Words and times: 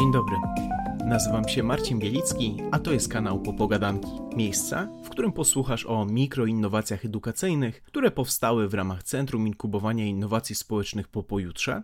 Dzień 0.00 0.12
dobry. 0.12 0.36
Nazywam 1.04 1.48
się 1.48 1.62
Marcin 1.62 1.98
Bielicki, 1.98 2.56
a 2.70 2.78
to 2.78 2.92
jest 2.92 3.08
kanał 3.08 3.42
Popogadanki. 3.42 4.08
Miejsca, 4.36 4.88
w 5.04 5.08
którym 5.08 5.32
posłuchasz 5.32 5.86
o 5.86 6.04
mikroinnowacjach 6.04 7.04
edukacyjnych, 7.04 7.82
które 7.82 8.10
powstały 8.10 8.68
w 8.68 8.74
ramach 8.74 9.02
Centrum 9.02 9.46
Inkubowania 9.46 10.06
Innowacji 10.06 10.54
Społecznych 10.54 11.08
po 11.08 11.22
pojutrze, 11.22 11.82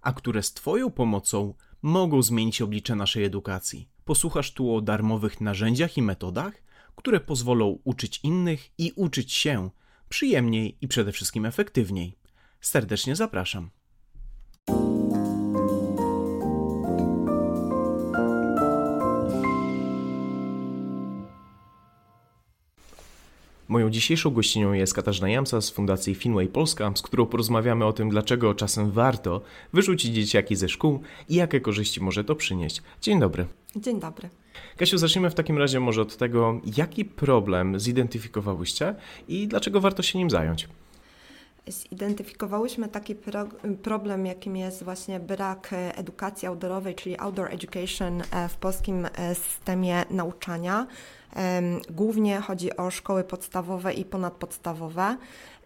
a 0.00 0.12
które 0.12 0.42
z 0.42 0.52
Twoją 0.52 0.90
pomocą 0.90 1.54
mogą 1.82 2.22
zmienić 2.22 2.62
oblicze 2.62 2.94
naszej 2.94 3.24
edukacji. 3.24 3.88
Posłuchasz 4.04 4.52
tu 4.52 4.74
o 4.74 4.80
darmowych 4.80 5.40
narzędziach 5.40 5.96
i 5.96 6.02
metodach, 6.02 6.62
które 6.96 7.20
pozwolą 7.20 7.78
uczyć 7.84 8.20
innych 8.22 8.70
i 8.78 8.92
uczyć 8.96 9.32
się 9.32 9.70
przyjemniej 10.08 10.78
i 10.80 10.88
przede 10.88 11.12
wszystkim 11.12 11.46
efektywniej. 11.46 12.18
Serdecznie 12.60 13.16
zapraszam. 13.16 13.70
Moją 23.70 23.90
dzisiejszą 23.90 24.30
gościnią 24.30 24.72
jest 24.72 24.94
Katarzyna 24.94 25.28
Jamsa 25.28 25.60
z 25.60 25.70
Fundacji 25.70 26.14
Finway 26.14 26.48
Polska, 26.48 26.92
z 26.94 27.02
którą 27.02 27.26
porozmawiamy 27.26 27.84
o 27.84 27.92
tym, 27.92 28.10
dlaczego 28.10 28.54
czasem 28.54 28.90
warto 28.90 29.40
wyrzucić 29.72 30.14
dzieciaki 30.14 30.56
ze 30.56 30.68
szkół 30.68 31.00
i 31.28 31.34
jakie 31.34 31.60
korzyści 31.60 32.00
może 32.00 32.24
to 32.24 32.34
przynieść. 32.34 32.82
Dzień 33.00 33.20
dobry. 33.20 33.46
Dzień 33.76 34.00
dobry. 34.00 34.28
Kasiu, 34.76 34.98
zacznijmy 34.98 35.30
w 35.30 35.34
takim 35.34 35.58
razie 35.58 35.80
może 35.80 36.02
od 36.02 36.16
tego, 36.16 36.60
jaki 36.76 37.04
problem 37.04 37.80
zidentyfikowałyście 37.80 38.94
i 39.28 39.48
dlaczego 39.48 39.80
warto 39.80 40.02
się 40.02 40.18
nim 40.18 40.30
zająć. 40.30 40.68
Zidentyfikowałyśmy 41.68 42.88
taki 42.88 43.14
pro, 43.14 43.46
problem, 43.82 44.26
jakim 44.26 44.56
jest 44.56 44.82
właśnie 44.82 45.20
brak 45.20 45.70
edukacji 45.72 46.48
outdoorowej, 46.48 46.94
czyli 46.94 47.18
outdoor 47.18 47.54
education 47.54 48.22
e, 48.30 48.48
w 48.48 48.56
polskim 48.56 49.06
e, 49.14 49.34
systemie 49.34 50.04
nauczania. 50.10 50.86
Głównie 51.90 52.40
chodzi 52.40 52.76
o 52.76 52.90
szkoły 52.90 53.24
podstawowe 53.24 53.92
i 53.92 54.04
ponadpodstawowe. 54.04 55.16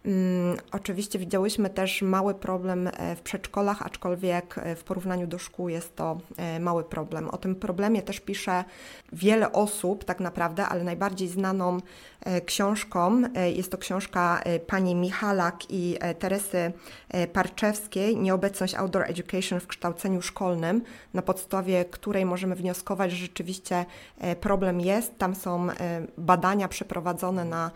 Mm, 0.05 0.57
oczywiście 0.71 1.19
widziałyśmy 1.19 1.69
też 1.69 2.01
mały 2.01 2.33
problem 2.33 2.87
e, 2.87 3.15
w 3.15 3.21
przedszkolach, 3.21 3.81
aczkolwiek 3.81 4.57
e, 4.57 4.75
w 4.75 4.83
porównaniu 4.83 5.27
do 5.27 5.39
szkół 5.39 5.69
jest 5.69 5.95
to 5.95 6.17
e, 6.37 6.59
mały 6.59 6.83
problem. 6.83 7.29
O 7.29 7.37
tym 7.37 7.55
problemie 7.55 8.01
też 8.01 8.19
pisze 8.19 8.63
wiele 9.13 9.51
osób, 9.51 10.03
tak 10.03 10.19
naprawdę, 10.19 10.65
ale 10.65 10.83
najbardziej 10.83 11.27
znaną 11.27 11.77
książką 12.45 13.21
jest 13.55 13.71
to 13.71 13.77
książka 13.77 14.41
pani 14.67 14.95
Michalak 14.95 15.55
i 15.69 15.97
Teresy 16.19 16.71
Parczewskiej 17.33 18.17
Nieobecność 18.17 18.75
Outdoor 18.75 19.05
Education 19.09 19.59
w 19.59 19.67
kształceniu 19.67 20.21
szkolnym, 20.21 20.81
na 21.13 21.21
podstawie 21.21 21.85
której 21.85 22.25
możemy 22.25 22.55
wnioskować, 22.55 23.11
że 23.11 23.17
rzeczywiście 23.17 23.85
problem 24.41 24.81
jest. 24.81 25.17
Tam 25.17 25.35
są 25.35 25.67
badania 26.17 26.67
przeprowadzone 26.67 27.45
na 27.45 27.71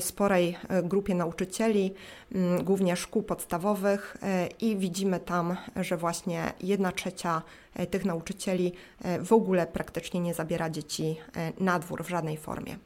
sporej 0.00 0.58
grupie 0.82 1.14
nauczycieli 1.14 1.69
mm, 2.32 2.64
głównie 2.64 2.96
szkół 2.96 3.22
podstawowych 3.22 4.16
e, 4.22 4.48
i 4.60 4.76
widzimy 4.76 5.20
tam, 5.20 5.56
że 5.76 5.96
właśnie 5.96 6.52
jedna 6.60 6.92
trzecia 6.92 7.42
e, 7.74 7.86
tych 7.86 8.04
nauczycieli 8.04 8.72
e, 9.02 9.22
w 9.22 9.32
ogóle 9.32 9.66
praktycznie 9.66 10.20
nie 10.20 10.34
zabiera 10.34 10.70
dzieci 10.70 11.16
na 11.60 11.78
dwór 11.78 12.04
w 12.04 12.08
żadnej 12.08 12.36
formie. 12.36 12.76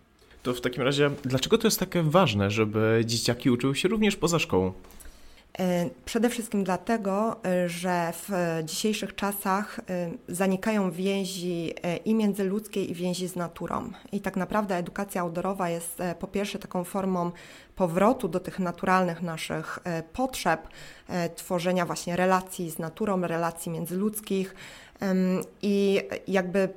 To 0.43 0.55
w 0.55 0.61
takim 0.61 0.83
razie, 0.83 1.11
dlaczego 1.23 1.59
to 1.59 1.67
jest 1.67 1.81
takie 1.81 2.03
ważne, 2.03 2.51
żeby 2.51 3.03
dzieciaki 3.05 3.51
uczyły 3.51 3.77
się 3.77 3.89
również 3.89 4.17
poza 4.17 4.39
szkołą? 4.39 4.73
E, 5.59 5.91
przede 6.05 6.31
wszystkim 6.31 6.65
dlatego, 6.65 7.37
e, 7.45 7.69
że 7.69 8.13
w 8.13 8.31
dzisiejszych 8.65 9.15
czasach 9.15 9.81
e, 9.81 10.11
zanikają 10.29 10.91
więzi 10.91 11.75
i 12.05 12.15
międzyludzkie, 12.15 12.85
i 12.85 12.95
więzi 12.95 13.29
z 13.29 13.37
naturą. 13.37 13.91
I 14.13 14.21
tak 14.21 14.37
naprawdę 14.37 14.77
edukacja 14.77 15.23
outdoorowa 15.23 15.69
jest 15.69 15.99
po 16.19 16.27
pierwsze 16.27 16.59
taką 16.59 16.85
formą 16.85 17.31
powrotu 17.77 18.29
do 18.29 18.41
tych 18.41 18.59
naturalnych 18.59 19.23
naszych 19.23 19.79
potrzeb, 20.13 20.69
tworzenia 21.37 21.87
właśnie 21.87 22.17
relacji 22.17 22.71
z 22.71 22.79
naturą, 22.79 23.21
relacji 23.21 23.73
międzyludzkich 23.73 24.55
i 25.63 26.01
jakby 26.29 26.69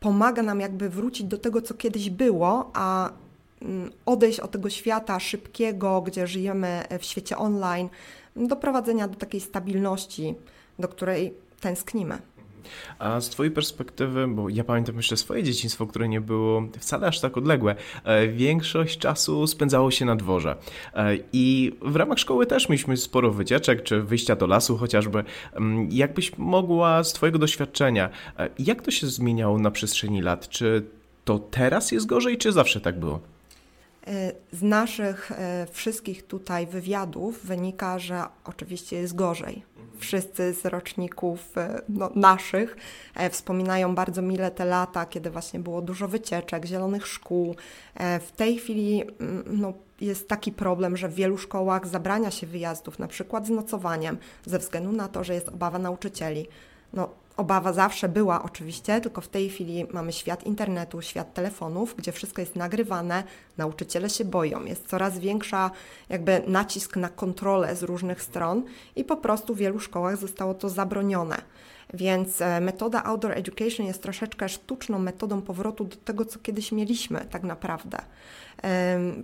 pomaga 0.00 0.42
nam 0.42 0.60
jakby 0.60 0.88
wrócić 0.88 1.26
do 1.26 1.38
tego, 1.38 1.62
co 1.62 1.74
kiedyś 1.74 2.10
było, 2.10 2.70
a 2.74 3.10
mm, 3.62 3.90
odejść 4.06 4.40
od 4.40 4.50
tego 4.50 4.70
świata 4.70 5.20
szybkiego, 5.20 6.02
gdzie 6.02 6.26
żyjemy 6.26 6.82
w 6.98 7.04
świecie 7.04 7.38
online, 7.38 7.88
doprowadzenia 8.36 9.08
do 9.08 9.14
takiej 9.14 9.40
stabilności, 9.40 10.34
do 10.78 10.88
której 10.88 11.34
tęsknimy. 11.60 12.18
A 12.98 13.20
z 13.20 13.28
Twojej 13.28 13.52
perspektywy, 13.52 14.28
bo 14.28 14.48
ja 14.48 14.64
pamiętam 14.64 14.96
jeszcze 14.96 15.16
swoje 15.16 15.42
dzieciństwo, 15.42 15.86
które 15.86 16.08
nie 16.08 16.20
było 16.20 16.62
wcale 16.78 17.06
aż 17.06 17.20
tak 17.20 17.36
odległe, 17.36 17.74
e, 18.04 18.28
większość 18.28 18.98
czasu 18.98 19.46
spędzało 19.46 19.90
się 19.90 20.04
na 20.04 20.16
dworze. 20.16 20.56
E, 20.94 21.16
I 21.32 21.72
w 21.82 21.96
ramach 21.96 22.18
szkoły 22.18 22.46
też 22.46 22.68
mieliśmy 22.68 22.96
sporo 22.96 23.30
wycieczek, 23.30 23.82
czy 23.82 24.02
wyjścia 24.02 24.36
do 24.36 24.46
lasu 24.46 24.76
chociażby. 24.76 25.24
Mm, 25.52 25.88
jakbyś 25.90 26.38
mogła 26.38 27.04
z 27.04 27.12
Twojego 27.12 27.38
doświadczenia, 27.38 28.10
e, 28.38 28.48
jak 28.58 28.82
to 28.82 28.90
się 28.90 29.06
zmieniało 29.06 29.58
na 29.58 29.70
przestrzeni 29.70 30.22
lat? 30.22 30.48
Czy 30.48 30.84
to 31.24 31.38
teraz 31.38 31.92
jest 31.92 32.06
gorzej, 32.06 32.38
czy 32.38 32.52
zawsze 32.52 32.80
tak 32.80 32.98
było? 32.98 33.31
E, 34.06 34.32
z 34.52 34.62
naszych 34.62 35.32
e, 35.32 35.66
wszystkich 35.70 36.26
tutaj 36.26 36.66
wywiadów 36.66 37.46
wynika, 37.46 37.98
że 37.98 38.22
oczywiście 38.44 38.96
jest 38.96 39.14
gorzej. 39.14 39.62
Wszyscy 39.98 40.54
z 40.54 40.64
roczników 40.64 41.58
e, 41.58 41.82
no, 41.88 42.10
naszych 42.14 42.76
wspominają 43.30 43.94
bardzo 43.94 44.22
mile 44.22 44.50
te 44.50 44.64
lata, 44.64 45.06
kiedy 45.06 45.30
właśnie 45.30 45.60
było 45.60 45.82
dużo 45.82 46.08
wycieczek, 46.08 46.64
zielonych 46.64 47.06
szkół. 47.06 47.54
W 48.20 48.32
tej 48.36 48.58
chwili 48.58 49.02
mm, 49.02 49.44
no, 49.46 49.72
jest 50.00 50.28
taki 50.28 50.52
problem, 50.52 50.96
że 50.96 51.08
w 51.08 51.14
wielu 51.14 51.38
szkołach 51.38 51.86
zabrania 51.86 52.30
się 52.30 52.46
wyjazdów, 52.46 52.98
na 52.98 53.08
przykład 53.08 53.46
z 53.46 53.50
nocowaniem, 53.50 54.18
ze 54.46 54.58
względu 54.58 54.92
na 54.92 55.08
to, 55.08 55.24
że 55.24 55.34
jest 55.34 55.48
obawa 55.48 55.78
nauczycieli. 55.78 56.46
No, 56.92 57.08
Obawa 57.36 57.72
zawsze 57.72 58.08
była 58.08 58.42
oczywiście, 58.42 59.00
tylko 59.00 59.20
w 59.20 59.28
tej 59.28 59.50
chwili 59.50 59.86
mamy 59.92 60.12
świat 60.12 60.46
internetu, 60.46 61.02
świat 61.02 61.34
telefonów, 61.34 61.94
gdzie 61.96 62.12
wszystko 62.12 62.40
jest 62.40 62.56
nagrywane, 62.56 63.24
nauczyciele 63.58 64.10
się 64.10 64.24
boją, 64.24 64.64
jest 64.64 64.88
coraz 64.88 65.18
większa 65.18 65.70
jakby 66.08 66.42
nacisk 66.46 66.96
na 66.96 67.08
kontrolę 67.08 67.76
z 67.76 67.82
różnych 67.82 68.22
stron 68.22 68.62
i 68.96 69.04
po 69.04 69.16
prostu 69.16 69.54
w 69.54 69.58
wielu 69.58 69.80
szkołach 69.80 70.16
zostało 70.16 70.54
to 70.54 70.68
zabronione. 70.68 71.42
Więc 71.94 72.40
e, 72.40 72.60
metoda 72.60 73.04
outdoor 73.04 73.38
education 73.38 73.86
jest 73.86 74.02
troszeczkę 74.02 74.48
sztuczną 74.48 74.98
metodą 74.98 75.42
powrotu 75.42 75.84
do 75.84 75.96
tego, 75.96 76.24
co 76.24 76.38
kiedyś 76.38 76.72
mieliśmy 76.72 77.26
tak 77.30 77.42
naprawdę. 77.42 77.98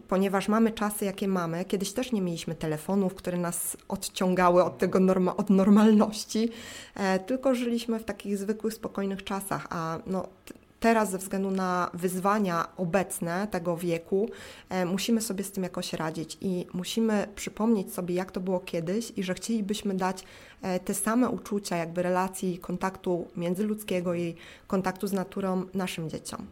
Ponieważ 0.08 0.48
mamy 0.48 0.70
czasy, 0.72 1.04
jakie 1.04 1.28
mamy, 1.28 1.64
kiedyś 1.64 1.92
też 1.92 2.12
nie 2.12 2.22
mieliśmy 2.22 2.54
telefonów, 2.54 3.14
które 3.14 3.38
nas 3.38 3.76
odciągały 3.88 4.64
od 4.64 4.78
tego 4.78 5.00
norma 5.00 5.36
od 5.36 5.50
normalności, 5.50 6.48
e, 6.94 7.18
tylko 7.18 7.54
żyliśmy 7.54 7.98
w 7.98 8.04
takich 8.04 8.38
zwykłych, 8.38 8.74
spokojnych 8.74 9.24
czasach, 9.24 9.66
a 9.70 9.98
no, 10.06 10.28
teraz 10.80 11.10
ze 11.10 11.18
względu 11.18 11.50
na 11.50 11.90
wyzwania 11.94 12.68
obecne 12.76 13.48
tego 13.50 13.76
wieku 13.76 14.30
e, 14.68 14.84
musimy 14.84 15.20
sobie 15.20 15.44
z 15.44 15.52
tym 15.52 15.62
jakoś 15.62 15.92
radzić 15.92 16.38
i 16.40 16.66
musimy 16.72 17.28
przypomnieć 17.36 17.94
sobie, 17.94 18.14
jak 18.14 18.32
to 18.32 18.40
było 18.40 18.60
kiedyś 18.60 19.12
i 19.16 19.22
że 19.22 19.34
chcielibyśmy 19.34 19.94
dać 19.94 20.24
e, 20.62 20.80
te 20.80 20.94
same 20.94 21.28
uczucia, 21.28 21.76
jakby 21.76 22.02
relacji, 22.02 22.58
kontaktu 22.58 23.28
międzyludzkiego 23.36 24.14
i 24.14 24.34
kontaktu 24.66 25.06
z 25.06 25.12
naturą 25.12 25.64
naszym 25.74 26.10
dzieciom. 26.10 26.46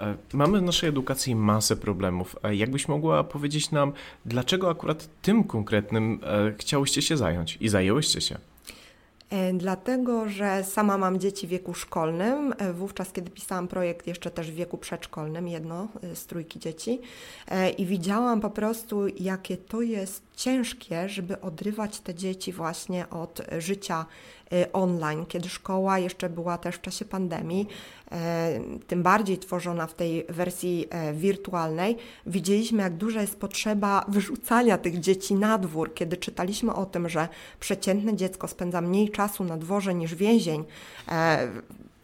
E, 0.00 0.16
mamy 0.32 0.58
w 0.58 0.62
naszej 0.62 0.88
edukacji 0.88 1.34
masę 1.34 1.76
problemów. 1.76 2.36
Jakbyś 2.52 2.88
mogła 2.88 3.24
powiedzieć 3.24 3.70
nam, 3.70 3.92
dlaczego 4.26 4.70
akurat 4.70 5.08
tym 5.22 5.44
konkretnym 5.44 6.20
chciałyście 6.58 7.02
się 7.02 7.16
zająć 7.16 7.58
i 7.60 7.68
zajęłyście 7.68 8.20
się? 8.20 8.38
E, 9.30 9.52
dlatego, 9.52 10.28
że 10.28 10.64
sama 10.64 10.98
mam 10.98 11.18
dzieci 11.18 11.46
w 11.46 11.50
wieku 11.50 11.74
szkolnym. 11.74 12.54
E, 12.58 12.72
wówczas, 12.72 13.12
kiedy 13.12 13.30
pisałam 13.30 13.68
projekt, 13.68 14.06
jeszcze 14.06 14.30
też 14.30 14.50
w 14.50 14.54
wieku 14.54 14.78
przedszkolnym, 14.78 15.48
jedno 15.48 15.88
e, 16.02 16.16
z 16.16 16.26
trójki 16.26 16.58
dzieci, 16.58 17.00
i 17.78 17.86
widziałam 17.86 18.40
po 18.40 18.50
prostu, 18.50 19.06
jakie 19.08 19.56
to 19.56 19.82
jest 19.82 20.27
ciężkie, 20.38 21.08
żeby 21.08 21.40
odrywać 21.40 22.00
te 22.00 22.14
dzieci 22.14 22.52
właśnie 22.52 23.10
od 23.10 23.40
życia 23.58 24.06
Y, 24.52 24.72
online, 24.72 25.26
kiedy 25.26 25.48
szkoła 25.48 25.98
jeszcze 25.98 26.28
była 26.28 26.58
też 26.58 26.74
w 26.74 26.80
czasie 26.80 27.04
pandemii, 27.04 27.68
e, 28.12 28.60
tym 28.86 29.02
bardziej 29.02 29.38
tworzona 29.38 29.86
w 29.86 29.94
tej 29.94 30.24
wersji 30.28 30.86
e, 30.90 31.12
wirtualnej, 31.12 31.96
widzieliśmy, 32.26 32.82
jak 32.82 32.96
duża 32.96 33.20
jest 33.20 33.40
potrzeba 33.40 34.04
wyrzucania 34.08 34.78
tych 34.78 35.00
dzieci 35.00 35.34
na 35.34 35.58
dwór. 35.58 35.94
Kiedy 35.94 36.16
czytaliśmy 36.16 36.74
o 36.74 36.86
tym, 36.86 37.08
że 37.08 37.28
przeciętne 37.60 38.16
dziecko 38.16 38.48
spędza 38.48 38.80
mniej 38.80 39.10
czasu 39.10 39.44
na 39.44 39.56
dworze 39.56 39.94
niż 39.94 40.14
więzień, 40.14 40.64
e, 41.08 41.48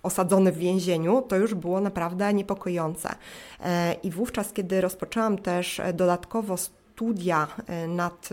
osadzony 0.03 0.53
w 0.53 0.59
więzieniu, 0.59 1.23
to 1.23 1.37
już 1.37 1.55
było 1.55 1.81
naprawdę 1.81 2.35
niepokojące. 2.35 3.15
I 4.03 4.11
wówczas, 4.11 4.53
kiedy 4.53 4.81
rozpoczęłam 4.81 5.39
też 5.39 5.81
dodatkowo 5.95 6.57
studia 6.95 7.47
nad, 7.89 8.29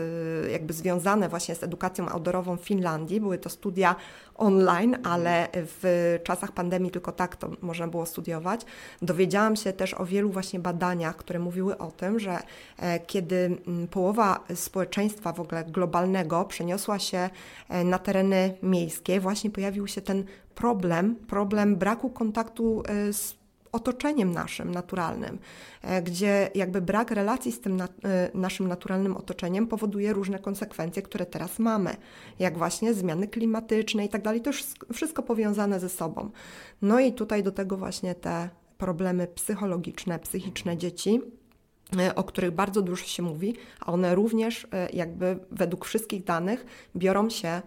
jakby 0.52 0.74
związane 0.74 1.30
właśnie 1.30 1.56
z 1.56 1.64
edukacją 1.64 2.10
outdoorową 2.10 2.58
w 2.58 2.62
Finlandii. 2.62 3.20
Były 3.20 3.38
to 3.38 3.50
studia 3.50 3.96
online, 4.36 4.98
ale 5.04 5.48
w 5.54 6.20
czasach 6.24 6.52
pandemii 6.52 6.92
tylko 6.92 7.12
tak 7.12 7.36
to 7.36 7.50
można 7.62 7.88
było 7.88 8.06
studiować. 8.06 8.62
Dowiedziałam 9.02 9.56
się 9.56 9.74
też 9.74 9.94
o 9.94 10.06
wielu 10.06 10.30
właśnie 10.30 10.60
badaniach, 10.60 11.16
które 11.16 11.40
mówiły 11.40 11.78
o 11.78 11.92
tym, 11.92 12.20
że 12.20 12.40
kiedy 13.08 13.58
połowa 13.92 14.40
społeczeństwa 14.56 15.34
w 15.34 15.40
ogóle 15.40 15.64
globalnego 15.64 16.46
przeniosła 16.46 17.00
się 17.00 17.30
na 17.86 18.00
tereny 18.00 18.58
miejskie, 18.64 19.20
właśnie 19.20 19.50
pojawił 19.50 19.88
się 19.88 20.02
ten 20.02 20.24
problem, 20.56 21.16
problem 21.16 21.76
braku 21.76 22.10
kontaktu 22.10 22.84
z 23.12 23.41
otoczeniem 23.72 24.32
naszym 24.32 24.72
naturalnym, 24.72 25.40
e, 25.82 26.02
gdzie 26.02 26.50
jakby 26.56 26.82
brak 26.82 27.12
relacji 27.12 27.52
z 27.52 27.62
tym 27.62 27.78
na, 27.78 27.86
e, 27.86 27.90
naszym 28.34 28.68
naturalnym 28.68 29.18
otoczeniem 29.18 29.68
powoduje 29.68 30.14
różne 30.14 30.40
konsekwencje, 30.40 31.02
które 31.02 31.26
teraz 31.26 31.60
mamy, 31.60 31.96
jak 32.40 32.58
właśnie 32.58 32.94
zmiany 32.94 33.28
klimatyczne 33.28 34.06
i 34.06 34.10
tak 34.10 34.22
dalej. 34.22 34.42
To 34.42 34.50
już 34.50 34.64
wszystko 34.94 35.24
powiązane 35.24 35.80
ze 35.80 35.90
sobą. 35.90 36.32
No 36.82 37.00
i 37.00 37.14
tutaj 37.14 37.44
do 37.44 37.52
tego 37.52 37.78
właśnie 37.78 38.16
te 38.16 38.50
problemy 38.78 39.28
psychologiczne, 39.28 40.20
psychiczne 40.20 40.78
dzieci 40.78 41.22
e, 42.00 42.16
o 42.16 42.24
których 42.24 42.52
bardzo 42.52 42.82
dużo 42.82 43.06
się 43.06 43.24
mówi, 43.24 43.56
a 43.80 43.94
one 43.94 44.16
również 44.16 44.68
jakby 44.94 45.40
według 45.52 45.86
wszystkich 45.86 46.24
danych 46.24 46.66
biorą 46.96 47.30
się 47.30 47.62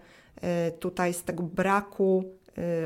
tutaj 0.79 1.13
z 1.13 1.23
tego 1.23 1.43
braku 1.43 2.23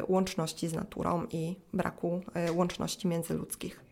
łączności 0.07 0.67
z 0.67 0.73
naturą 0.73 1.25
i 1.31 1.55
braku 1.73 2.21
y, 2.49 2.51
łączności 2.51 3.07
międzyludzkich. 3.07 3.89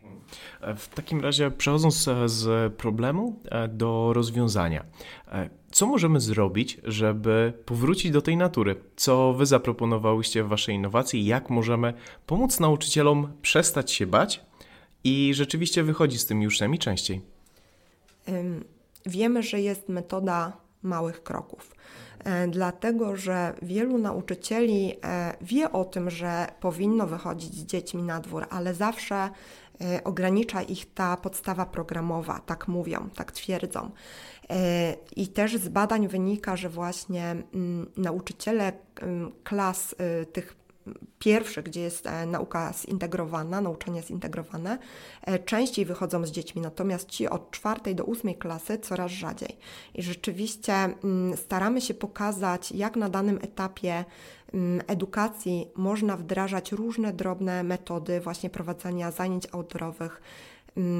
W 0.76 0.88
takim 0.88 1.20
razie, 1.20 1.50
przechodząc 1.50 2.08
e, 2.08 2.28
z 2.28 2.74
problemu 2.74 3.40
e, 3.44 3.68
do 3.68 4.12
rozwiązania, 4.12 4.84
e, 5.28 5.50
co 5.70 5.86
możemy 5.86 6.20
zrobić, 6.20 6.80
żeby 6.84 7.52
powrócić 7.64 8.10
do 8.10 8.22
tej 8.22 8.36
natury? 8.36 8.76
Co 8.96 9.32
Wy 9.32 9.46
zaproponowałyście 9.46 10.44
w 10.44 10.48
Waszej 10.48 10.74
innowacji? 10.74 11.26
Jak 11.26 11.50
możemy 11.50 11.94
pomóc 12.26 12.60
nauczycielom 12.60 13.32
przestać 13.42 13.92
się 13.92 14.06
bać 14.06 14.40
i 15.04 15.34
rzeczywiście 15.34 15.82
wychodzić 15.82 16.20
z 16.20 16.26
tymi 16.26 16.46
uczniami 16.46 16.78
częściej? 16.78 17.20
Wiemy, 19.06 19.42
że 19.42 19.60
jest 19.60 19.88
metoda 19.88 20.56
małych 20.82 21.22
kroków. 21.22 21.74
E, 22.24 22.48
dlatego 22.48 23.16
że 23.16 23.54
wielu 23.62 23.98
nauczycieli 23.98 24.94
e, 25.04 25.34
wie 25.40 25.72
o 25.72 25.84
tym, 25.84 26.10
że 26.10 26.46
powinno 26.60 27.06
wychodzić 27.06 27.54
z 27.54 27.64
dziećmi 27.64 28.02
na 28.02 28.20
dwór, 28.20 28.46
ale 28.50 28.74
zawsze 28.74 29.16
e, 29.80 30.04
ogranicza 30.04 30.62
ich 30.62 30.94
ta 30.94 31.16
podstawa 31.16 31.66
programowa, 31.66 32.40
tak 32.46 32.68
mówią, 32.68 33.08
tak 33.14 33.32
twierdzą. 33.32 33.90
I 35.16 35.28
też 35.28 35.56
z 35.56 35.68
badań 35.68 36.08
wynika, 36.08 36.56
że 36.56 36.68
właśnie 36.68 37.30
mm, 37.54 37.90
nauczyciele 37.96 38.72
mm, 39.02 39.32
klas 39.44 39.94
tych 40.32 40.57
pierwsze, 41.18 41.62
gdzie 41.62 41.80
jest 41.80 42.06
e, 42.06 42.26
nauka 42.26 42.72
zintegrowana, 42.72 43.60
nauczanie 43.60 44.02
zintegrowane, 44.02 44.78
e, 45.22 45.38
częściej 45.38 45.84
wychodzą 45.84 46.26
z 46.26 46.30
dziećmi, 46.30 46.62
natomiast 46.62 47.08
ci 47.08 47.28
od 47.28 47.50
czwartej 47.50 47.94
do 47.94 48.04
ósmej 48.04 48.34
klasy 48.34 48.78
coraz 48.78 49.12
rzadziej. 49.12 49.56
I 49.94 50.02
rzeczywiście 50.02 50.74
mm, 50.74 51.36
staramy 51.36 51.80
się 51.80 51.94
pokazać, 51.94 52.72
jak 52.72 52.96
na 52.96 53.08
danym 53.08 53.38
etapie 53.42 54.04
mm, 54.54 54.82
edukacji 54.86 55.68
można 55.76 56.16
wdrażać 56.16 56.72
różne 56.72 57.12
drobne 57.12 57.62
metody 57.62 58.20
właśnie 58.20 58.50
prowadzenia 58.50 59.10
zajęć 59.10 59.46
outdoorowych, 59.52 60.20
Mm, 60.20 60.47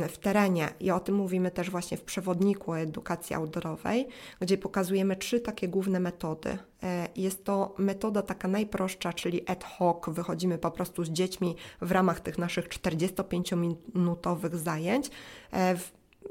w 0.09 0.19
terenie. 0.19 0.69
I 0.81 0.91
o 0.91 1.01
tym 1.01 1.15
mówimy 1.15 1.51
też 1.51 1.71
właśnie 1.71 1.97
w 1.97 2.03
przewodniku 2.03 2.75
edukacji 2.75 3.37
outdoorowej, 3.37 4.09
gdzie 4.41 4.59
pokazujemy 4.59 5.17
trzy 5.17 5.41
takie 5.41 5.69
główne 5.69 6.01
metody. 6.01 6.59
E, 6.83 7.09
jest 7.17 7.45
to 7.45 7.75
metoda 7.79 8.23
taka 8.23 8.49
najprostsza, 8.49 9.13
czyli 9.13 9.49
ad 9.49 9.65
hoc. 9.65 9.97
Wychodzimy 10.09 10.59
po 10.59 10.71
prostu 10.71 11.05
z 11.05 11.11
dziećmi 11.11 11.57
w 11.81 11.93
ramach 11.93 12.21
tych 12.21 12.39
naszych 12.39 12.69
45-minutowych 12.69 14.57
zajęć 14.57 15.11
e, 15.53 15.77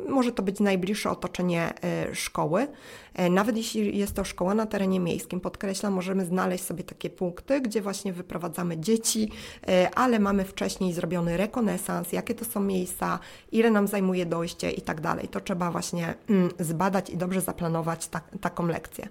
może 0.10 0.32
to 0.32 0.44
być 0.44 0.60
najbliższe 0.60 1.10
otoczenie 1.10 1.74
e, 1.84 2.16
szkoły. 2.16 2.68
E, 3.14 3.30
nawet 3.30 3.58
jeśli 3.58 3.98
jest 3.98 4.16
to 4.16 4.24
szkoła 4.24 4.54
na 4.54 4.66
terenie 4.66 5.00
miejskim, 5.00 5.40
podkreślam, 5.40 5.94
możemy 5.94 6.26
znaleźć 6.26 6.64
sobie 6.64 6.84
takie 6.84 7.10
punkty, 7.10 7.62
gdzie 7.62 7.82
właśnie 7.82 8.14
wyprowadzamy 8.14 8.78
dzieci, 8.78 9.32
e, 9.68 9.90
ale 9.96 10.20
mamy 10.20 10.46
wcześniej 10.46 10.94
zrobiony 10.94 11.38
rekonesans, 11.38 12.12
jakie 12.12 12.36
to 12.36 12.46
są 12.46 12.60
miejsca, 12.60 13.20
ile 13.52 13.72
nam 13.72 13.88
zajmuje 13.88 14.26
dojście 14.26 14.72
i 14.72 14.82
tak 14.82 15.02
dalej. 15.02 15.28
To 15.28 15.42
trzeba 15.42 15.72
właśnie 15.72 16.14
mm, 16.30 16.50
zbadać 16.60 17.10
i 17.10 17.18
dobrze 17.18 17.42
zaplanować 17.42 18.08
ta, 18.08 18.22
taką 18.42 18.68
lekcję. 18.68 19.08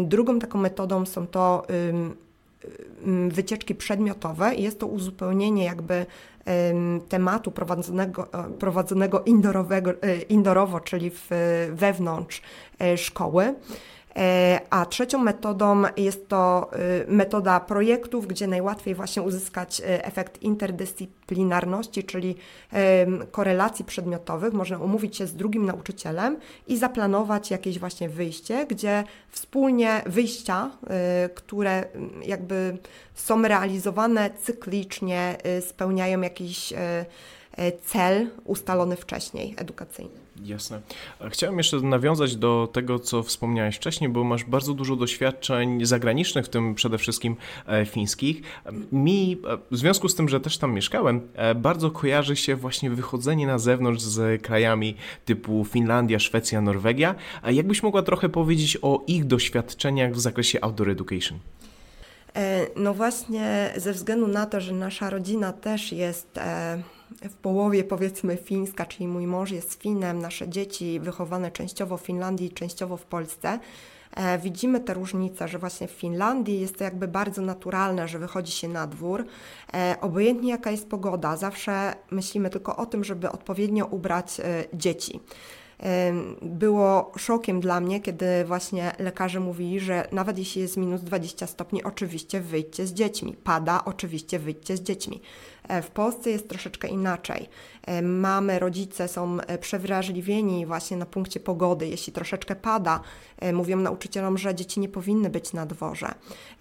Drugą 0.00 0.38
taką 0.38 0.58
metodą 0.58 1.06
są 1.06 1.26
to 1.26 1.66
wycieczki 3.28 3.74
przedmiotowe 3.74 4.54
i 4.54 4.62
jest 4.62 4.80
to 4.80 4.86
uzupełnienie 4.86 5.64
jakby 5.64 6.06
tematu 7.08 7.50
prowadzonego, 7.50 8.28
e, 8.32 8.50
prowadzonego 8.58 9.22
indorowego, 9.22 9.90
e, 10.02 10.16
indorowo, 10.22 10.80
czyli 10.80 11.10
w, 11.10 11.28
wewnątrz 11.72 12.42
e, 12.80 12.98
szkoły. 12.98 13.54
E, 14.16 14.60
a 14.70 14.86
trzecią 14.86 15.18
metodą 15.18 15.82
jest 15.96 16.28
to 16.28 16.70
y, 17.08 17.12
metoda 17.12 17.60
projektów, 17.60 18.26
gdzie 18.26 18.46
najłatwiej 18.46 18.94
właśnie 18.94 19.22
uzyskać 19.22 19.80
y, 19.80 19.84
efekt 19.84 20.42
interdyscyplinarności, 20.42 22.04
czyli 22.04 22.36
korelacji 23.30 23.84
przedmiotowych. 23.84 24.52
Można 24.52 24.78
umówić 24.78 25.16
się 25.16 25.26
z 25.26 25.34
drugim 25.34 25.66
nauczycielem 25.66 26.36
i 26.66 26.78
zaplanować 26.78 27.50
jakieś 27.50 27.78
właśnie 27.78 28.08
wyjście, 28.08 28.66
gdzie 28.66 29.04
wspólnie 29.30 30.02
wyjścia, 30.06 30.70
y, 31.26 31.28
które 31.28 31.84
jakby 32.22 32.78
są 33.14 33.42
realizowane 33.42 34.30
cyklicznie, 34.42 35.36
spełniają 35.60 36.20
jakiś 36.20 36.72
cel 37.84 38.30
ustalony 38.44 38.96
wcześniej 38.96 39.54
edukacyjny. 39.58 40.21
Jasne. 40.44 40.80
Chciałem 41.30 41.58
jeszcze 41.58 41.80
nawiązać 41.80 42.36
do 42.36 42.68
tego, 42.72 42.98
co 42.98 43.22
wspomniałeś 43.22 43.76
wcześniej, 43.76 44.10
bo 44.10 44.24
masz 44.24 44.44
bardzo 44.44 44.74
dużo 44.74 44.96
doświadczeń 44.96 45.86
zagranicznych, 45.86 46.46
w 46.46 46.48
tym 46.48 46.74
przede 46.74 46.98
wszystkim 46.98 47.36
e, 47.66 47.86
fińskich. 47.86 48.42
Mi, 48.92 49.38
e, 49.48 49.58
w 49.70 49.76
związku 49.76 50.08
z 50.08 50.14
tym, 50.14 50.28
że 50.28 50.40
też 50.40 50.58
tam 50.58 50.74
mieszkałem, 50.74 51.20
e, 51.34 51.54
bardzo 51.54 51.90
kojarzy 51.90 52.36
się 52.36 52.56
właśnie 52.56 52.90
wychodzenie 52.90 53.46
na 53.46 53.58
zewnątrz 53.58 54.02
z 54.02 54.42
krajami 54.42 54.96
typu 55.24 55.64
Finlandia, 55.64 56.18
Szwecja, 56.18 56.60
Norwegia. 56.60 57.14
Jakbyś 57.50 57.82
mogła 57.82 58.02
trochę 58.02 58.28
powiedzieć 58.28 58.78
o 58.82 59.04
ich 59.06 59.24
doświadczeniach 59.24 60.12
w 60.12 60.20
zakresie 60.20 60.58
outdoor 60.64 60.90
education? 60.90 61.38
No 62.76 62.94
właśnie, 62.94 63.74
ze 63.76 63.92
względu 63.92 64.26
na 64.26 64.46
to, 64.46 64.60
że 64.60 64.72
nasza 64.72 65.10
rodzina 65.10 65.52
też 65.52 65.92
jest 65.92 66.38
w 67.22 67.34
połowie 67.34 67.84
powiedzmy 67.84 68.36
fińska, 68.36 68.86
czyli 68.86 69.08
mój 69.08 69.26
mąż 69.26 69.50
jest 69.50 69.82
Finem, 69.82 70.18
nasze 70.18 70.48
dzieci 70.48 71.00
wychowane 71.00 71.50
częściowo 71.50 71.96
w 71.96 72.00
Finlandii, 72.00 72.50
częściowo 72.50 72.96
w 72.96 73.04
Polsce. 73.04 73.58
E, 74.16 74.38
widzimy 74.38 74.80
te 74.80 74.94
różnice, 74.94 75.48
że 75.48 75.58
właśnie 75.58 75.88
w 75.88 75.90
Finlandii 75.90 76.60
jest 76.60 76.78
to 76.78 76.84
jakby 76.84 77.08
bardzo 77.08 77.42
naturalne, 77.42 78.08
że 78.08 78.18
wychodzi 78.18 78.52
się 78.52 78.68
na 78.68 78.86
dwór. 78.86 79.24
E, 79.74 79.96
obojętnie 80.00 80.50
jaka 80.50 80.70
jest 80.70 80.88
pogoda, 80.88 81.36
zawsze 81.36 81.94
myślimy 82.10 82.50
tylko 82.50 82.76
o 82.76 82.86
tym, 82.86 83.04
żeby 83.04 83.30
odpowiednio 83.30 83.86
ubrać 83.86 84.40
e, 84.40 84.64
dzieci 84.74 85.20
było 86.42 87.12
szokiem 87.16 87.60
dla 87.60 87.80
mnie, 87.80 88.00
kiedy 88.00 88.44
właśnie 88.44 88.92
lekarze 88.98 89.40
mówili, 89.40 89.80
że 89.80 90.08
nawet 90.12 90.38
jeśli 90.38 90.62
jest 90.62 90.76
minus 90.76 91.00
20 91.00 91.46
stopni, 91.46 91.84
oczywiście 91.84 92.40
wyjdźcie 92.40 92.86
z 92.86 92.92
dziećmi. 92.92 93.36
Pada, 93.44 93.84
oczywiście 93.84 94.38
wyjdźcie 94.38 94.76
z 94.76 94.82
dziećmi. 94.82 95.20
E, 95.68 95.82
w 95.82 95.90
Polsce 95.90 96.30
jest 96.30 96.48
troszeczkę 96.48 96.88
inaczej. 96.88 97.48
E, 97.86 98.02
mamy, 98.02 98.58
rodzice 98.58 99.08
są 99.08 99.40
e, 99.40 99.58
przewrażliwieni 99.58 100.66
właśnie 100.66 100.96
na 100.96 101.06
punkcie 101.06 101.40
pogody. 101.40 101.88
Jeśli 101.88 102.12
troszeczkę 102.12 102.56
pada, 102.56 103.00
mówią 103.52 103.76
nauczycielom, 103.76 104.38
że 104.38 104.54
dzieci 104.54 104.80
nie 104.80 104.88
powinny 104.88 105.30
być 105.30 105.52
na 105.52 105.66
dworze. 105.66 106.14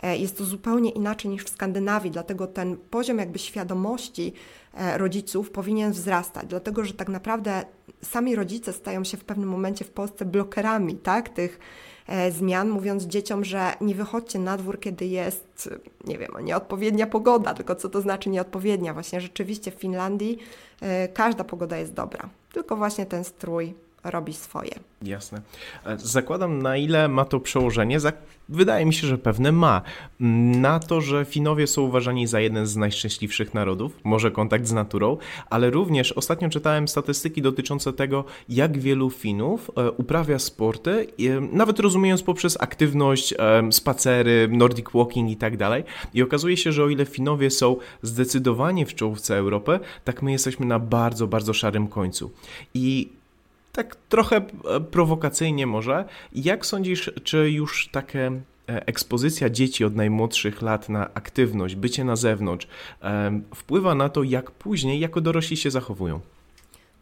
Jest 0.03 0.37
to 0.37 0.45
zupełnie 0.45 0.89
inaczej 0.89 1.31
niż 1.31 1.43
w 1.43 1.49
Skandynawii, 1.49 2.11
dlatego 2.11 2.47
ten 2.47 2.77
poziom 2.77 3.17
jakby 3.17 3.39
świadomości 3.39 4.33
rodziców 4.73 5.51
powinien 5.51 5.91
wzrastać, 5.91 6.47
dlatego 6.47 6.85
że 6.85 6.93
tak 6.93 7.09
naprawdę 7.09 7.65
sami 8.01 8.35
rodzice 8.35 8.73
stają 8.73 9.03
się 9.03 9.17
w 9.17 9.23
pewnym 9.23 9.49
momencie 9.49 9.85
w 9.85 9.91
Polsce 9.91 10.25
blokerami 10.25 10.95
tak, 10.95 11.29
tych 11.29 11.59
E, 12.11 12.31
zmian, 12.31 12.69
mówiąc 12.69 13.03
dzieciom, 13.03 13.45
że 13.45 13.73
nie 13.81 13.95
wychodźcie 13.95 14.39
na 14.39 14.57
dwór, 14.57 14.79
kiedy 14.79 15.05
jest, 15.05 15.69
nie 16.07 16.17
wiem, 16.17 16.31
nieodpowiednia 16.43 17.07
pogoda, 17.07 17.53
tylko 17.53 17.75
co 17.75 17.89
to 17.89 18.01
znaczy 18.01 18.29
nieodpowiednia? 18.29 18.93
Właśnie 18.93 19.21
rzeczywiście 19.21 19.71
w 19.71 19.75
Finlandii 19.75 20.37
e, 20.81 21.07
każda 21.07 21.43
pogoda 21.43 21.77
jest 21.77 21.93
dobra, 21.93 22.29
tylko 22.53 22.75
właśnie 22.75 23.05
ten 23.05 23.23
strój 23.23 23.73
robi 24.03 24.33
swoje. 24.33 24.71
Jasne. 25.01 25.41
E, 25.85 25.97
zakładam, 25.97 26.61
na 26.61 26.77
ile 26.77 27.07
ma 27.07 27.25
to 27.25 27.39
przełożenie. 27.39 27.97
Wydaje 28.49 28.85
mi 28.85 28.93
się, 28.93 29.07
że 29.07 29.17
pewne 29.17 29.51
ma. 29.51 29.81
Na 30.59 30.79
to, 30.79 31.01
że 31.01 31.25
Finowie 31.25 31.67
są 31.67 31.81
uważani 31.81 32.27
za 32.27 32.39
jeden 32.39 32.67
z 32.67 32.75
najszczęśliwszych 32.75 33.53
narodów, 33.53 33.97
może 34.03 34.31
kontakt 34.31 34.67
z 34.67 34.71
naturą, 34.71 35.17
ale 35.49 35.69
również 35.69 36.11
ostatnio 36.11 36.49
czytałem 36.49 36.87
statystyki 36.87 37.41
dotyczące 37.41 37.93
tego, 37.93 38.25
jak 38.49 38.79
wielu 38.79 39.09
Finów 39.09 39.71
e, 39.77 39.91
uprawia 39.91 40.39
sporty, 40.39 41.07
nawet 41.51 41.79
rozumiejąc 41.79 42.23
poprzez 42.23 42.61
aktywność, 42.61 43.33
spacery, 43.71 44.47
nordic 44.51 44.85
walking 44.93 45.31
i 45.31 45.37
tak 45.37 45.57
dalej. 45.57 45.83
I 46.13 46.23
okazuje 46.23 46.57
się, 46.57 46.71
że 46.71 46.83
o 46.83 46.89
ile 46.89 47.05
Finowie 47.05 47.49
są 47.49 47.75
zdecydowanie 48.01 48.85
w 48.85 48.95
czołówce 48.95 49.37
Europy, 49.37 49.79
tak 50.03 50.21
my 50.21 50.31
jesteśmy 50.31 50.65
na 50.65 50.79
bardzo, 50.79 51.27
bardzo 51.27 51.53
szarym 51.53 51.87
końcu. 51.87 52.31
I 52.73 53.09
tak 53.71 53.95
trochę 53.95 54.35
e, 54.35 54.79
prowokacyjnie 54.79 55.67
może. 55.67 56.05
Jak 56.33 56.65
sądzisz, 56.65 57.11
czy 57.23 57.51
już 57.51 57.89
takie 57.91 58.25
e, 58.27 58.41
ekspozycja 58.87 59.49
dzieci 59.49 59.85
od 59.85 59.95
najmłodszych 59.95 60.61
lat 60.61 60.89
na 60.89 61.13
aktywność, 61.13 61.75
bycie 61.75 62.03
na 62.03 62.15
zewnątrz 62.15 62.67
wpływa 63.55 63.95
na 63.95 64.09
to, 64.09 64.23
jak 64.23 64.51
później 64.51 64.99
jako 64.99 65.21
dorośli 65.21 65.57
się 65.57 65.71
zachowują? 65.71 66.19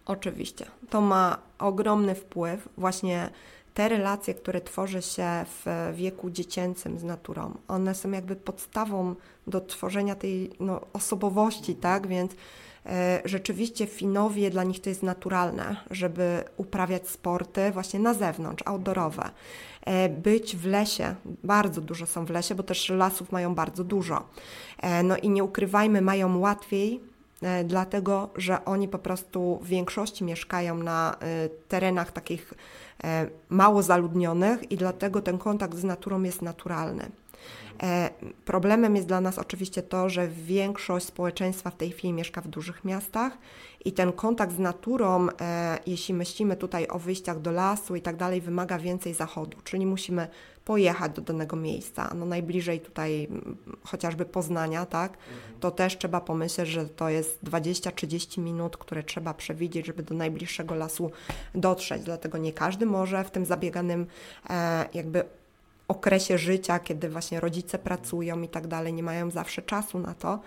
Oczywiście. 0.06 0.66
To 0.90 1.02
ma 1.02 1.38
ogromny 1.60 2.16
wpływ. 2.16 2.70
Właśnie 2.78 3.30
te 3.74 3.90
relacje, 3.90 4.34
które 4.34 4.62
tworzy 4.62 5.02
się 5.02 5.46
w 5.46 5.92
wieku 5.96 6.30
dziecięcym 6.30 7.00
z 7.00 7.04
naturą, 7.04 7.58
one 7.68 7.96
są 7.96 8.12
jakby 8.12 8.36
podstawą 8.36 9.16
do 9.48 9.62
tworzenia 9.62 10.16
tej 10.16 10.50
no, 10.60 10.82
osobowości, 10.94 11.76
tak? 11.76 12.08
Więc 12.08 12.32
rzeczywiście 13.26 13.86
Finowie 13.86 14.50
dla 14.50 14.64
nich 14.64 14.82
to 14.82 14.90
jest 14.90 15.04
naturalne, 15.04 15.76
żeby 15.92 16.44
uprawiać 16.58 17.10
sporty 17.10 17.72
właśnie 17.72 18.00
na 18.00 18.14
zewnątrz, 18.14 18.64
outdoorowe. 18.66 19.30
E, 19.86 20.10
być 20.10 20.56
w 20.56 20.66
lesie, 20.66 21.16
bardzo 21.44 21.82
dużo 21.82 22.06
są 22.06 22.26
w 22.26 22.30
lesie, 22.30 22.56
bo 22.56 22.64
też 22.64 22.90
lasów 22.90 23.32
mają 23.32 23.56
bardzo 23.56 23.84
dużo. 23.84 24.24
E, 24.78 25.04
no 25.04 25.18
i 25.18 25.30
nie 25.30 25.44
ukrywajmy, 25.44 26.02
mają 26.02 26.40
łatwiej 26.40 27.10
dlatego 27.66 28.30
że 28.36 28.66
oni 28.66 28.88
po 28.88 29.00
prostu 29.00 29.60
w 29.62 29.68
większości 29.68 30.24
mieszkają 30.24 30.78
na 30.78 31.16
terenach 31.68 32.12
takich 32.12 32.54
mało 33.50 33.84
zaludnionych 33.84 34.72
i 34.72 34.78
dlatego 34.78 35.22
ten 35.22 35.38
kontakt 35.38 35.76
z 35.76 35.84
naturą 35.84 36.24
jest 36.24 36.42
naturalny. 36.42 37.10
E, 37.84 38.10
problemem 38.46 38.96
jest 38.96 39.08
dla 39.08 39.22
nas 39.22 39.38
oczywiście 39.38 39.84
to, 39.84 40.10
że 40.10 40.28
większość 40.28 41.06
społeczeństwa 41.06 41.70
w 41.70 41.76
tej 41.76 41.92
chwili 41.92 42.14
mieszka 42.14 42.42
w 42.42 42.48
dużych 42.48 42.86
miastach 42.86 43.38
i 43.86 43.92
ten 43.92 44.12
kontakt 44.12 44.56
z 44.56 44.60
naturą, 44.60 45.28
e, 45.42 45.80
jeśli 45.86 46.14
myślimy 46.14 46.56
tutaj 46.56 46.88
o 46.88 47.00
wyjściach 47.00 47.42
do 47.42 47.52
lasu 47.52 47.96
i 47.96 48.02
tak 48.02 48.16
dalej, 48.16 48.42
wymaga 48.42 48.80
więcej 48.80 49.14
zachodu, 49.14 49.58
czyli 49.64 49.86
musimy 49.86 50.28
pojechać 50.66 51.12
do 51.12 51.22
danego 51.22 51.56
miejsca. 51.56 52.14
No 52.16 52.26
najbliżej 52.26 52.80
tutaj 52.80 53.28
chociażby 53.84 54.26
Poznania, 54.26 54.86
tak, 54.86 55.18
to 55.60 55.72
też 55.72 55.98
trzeba 55.98 56.22
pomyśleć, 56.22 56.70
że 56.70 56.86
to 56.86 57.10
jest 57.10 57.44
20-30 57.44 58.42
minut, 58.42 58.78
które 58.78 59.04
trzeba 59.04 59.34
przewidzieć, 59.34 59.86
żeby 59.86 60.04
do 60.04 60.16
najbliższego 60.16 60.76
lasu 60.76 61.12
dotrzeć. 61.56 62.04
Dlatego 62.04 62.38
nie 62.38 62.54
każdy 62.54 62.86
może 62.86 63.24
w 63.24 63.32
tym 63.32 63.46
zabieganym 63.46 64.08
e, 64.50 64.86
jakby 64.94 65.24
okresie 65.90 66.38
życia, 66.38 66.80
kiedy 66.80 67.10
właśnie 67.10 67.40
rodzice 67.40 67.80
pracują 67.80 68.42
i 68.42 68.48
tak 68.48 68.68
dalej, 68.68 68.94
nie 68.94 69.04
mają 69.04 69.32
zawsze 69.32 69.62
czasu 69.62 70.00
na 70.00 70.14
to. 70.14 70.40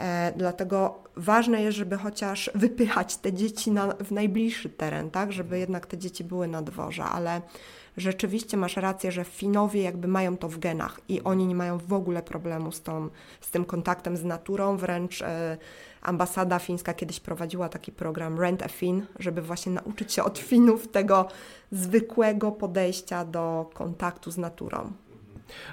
E, 0.00 0.32
dlatego 0.36 1.02
ważne 1.16 1.62
jest, 1.62 1.78
żeby 1.78 1.96
chociaż 1.96 2.50
wypychać 2.54 3.16
te 3.16 3.32
dzieci 3.32 3.70
na, 3.70 3.94
w 3.94 4.12
najbliższy 4.12 4.70
teren, 4.70 5.10
tak, 5.10 5.32
żeby 5.32 5.58
jednak 5.58 5.86
te 5.86 5.98
dzieci 5.98 6.24
były 6.24 6.48
na 6.48 6.62
dworze, 6.62 7.04
ale 7.04 7.40
rzeczywiście 7.96 8.56
masz 8.56 8.76
rację, 8.76 9.12
że 9.12 9.24
Finowie 9.24 9.82
jakby 9.82 10.08
mają 10.08 10.36
to 10.36 10.48
w 10.48 10.58
genach 10.58 11.00
i 11.08 11.22
oni 11.22 11.46
nie 11.46 11.54
mają 11.54 11.78
w 11.78 11.92
ogóle 11.92 12.22
problemu 12.22 12.72
z, 12.72 12.82
tą, 12.82 13.08
z 13.40 13.50
tym 13.50 13.64
kontaktem 13.64 14.16
z 14.16 14.24
naturą, 14.24 14.76
wręcz 14.76 15.22
e, 15.22 15.56
ambasada 16.02 16.58
fińska 16.58 16.94
kiedyś 16.94 17.20
prowadziła 17.20 17.68
taki 17.68 17.92
program 17.92 18.40
Rent 18.40 18.62
a 18.62 18.68
Fin, 18.68 19.06
żeby 19.18 19.42
właśnie 19.42 19.72
nauczyć 19.72 20.12
się 20.12 20.24
od 20.24 20.38
Finów 20.38 20.88
tego 20.88 21.28
zwykłego 21.72 22.52
podejścia 22.52 23.24
do 23.24 23.70
kontaktu 23.74 24.30
z 24.30 24.38
naturą. 24.38 24.92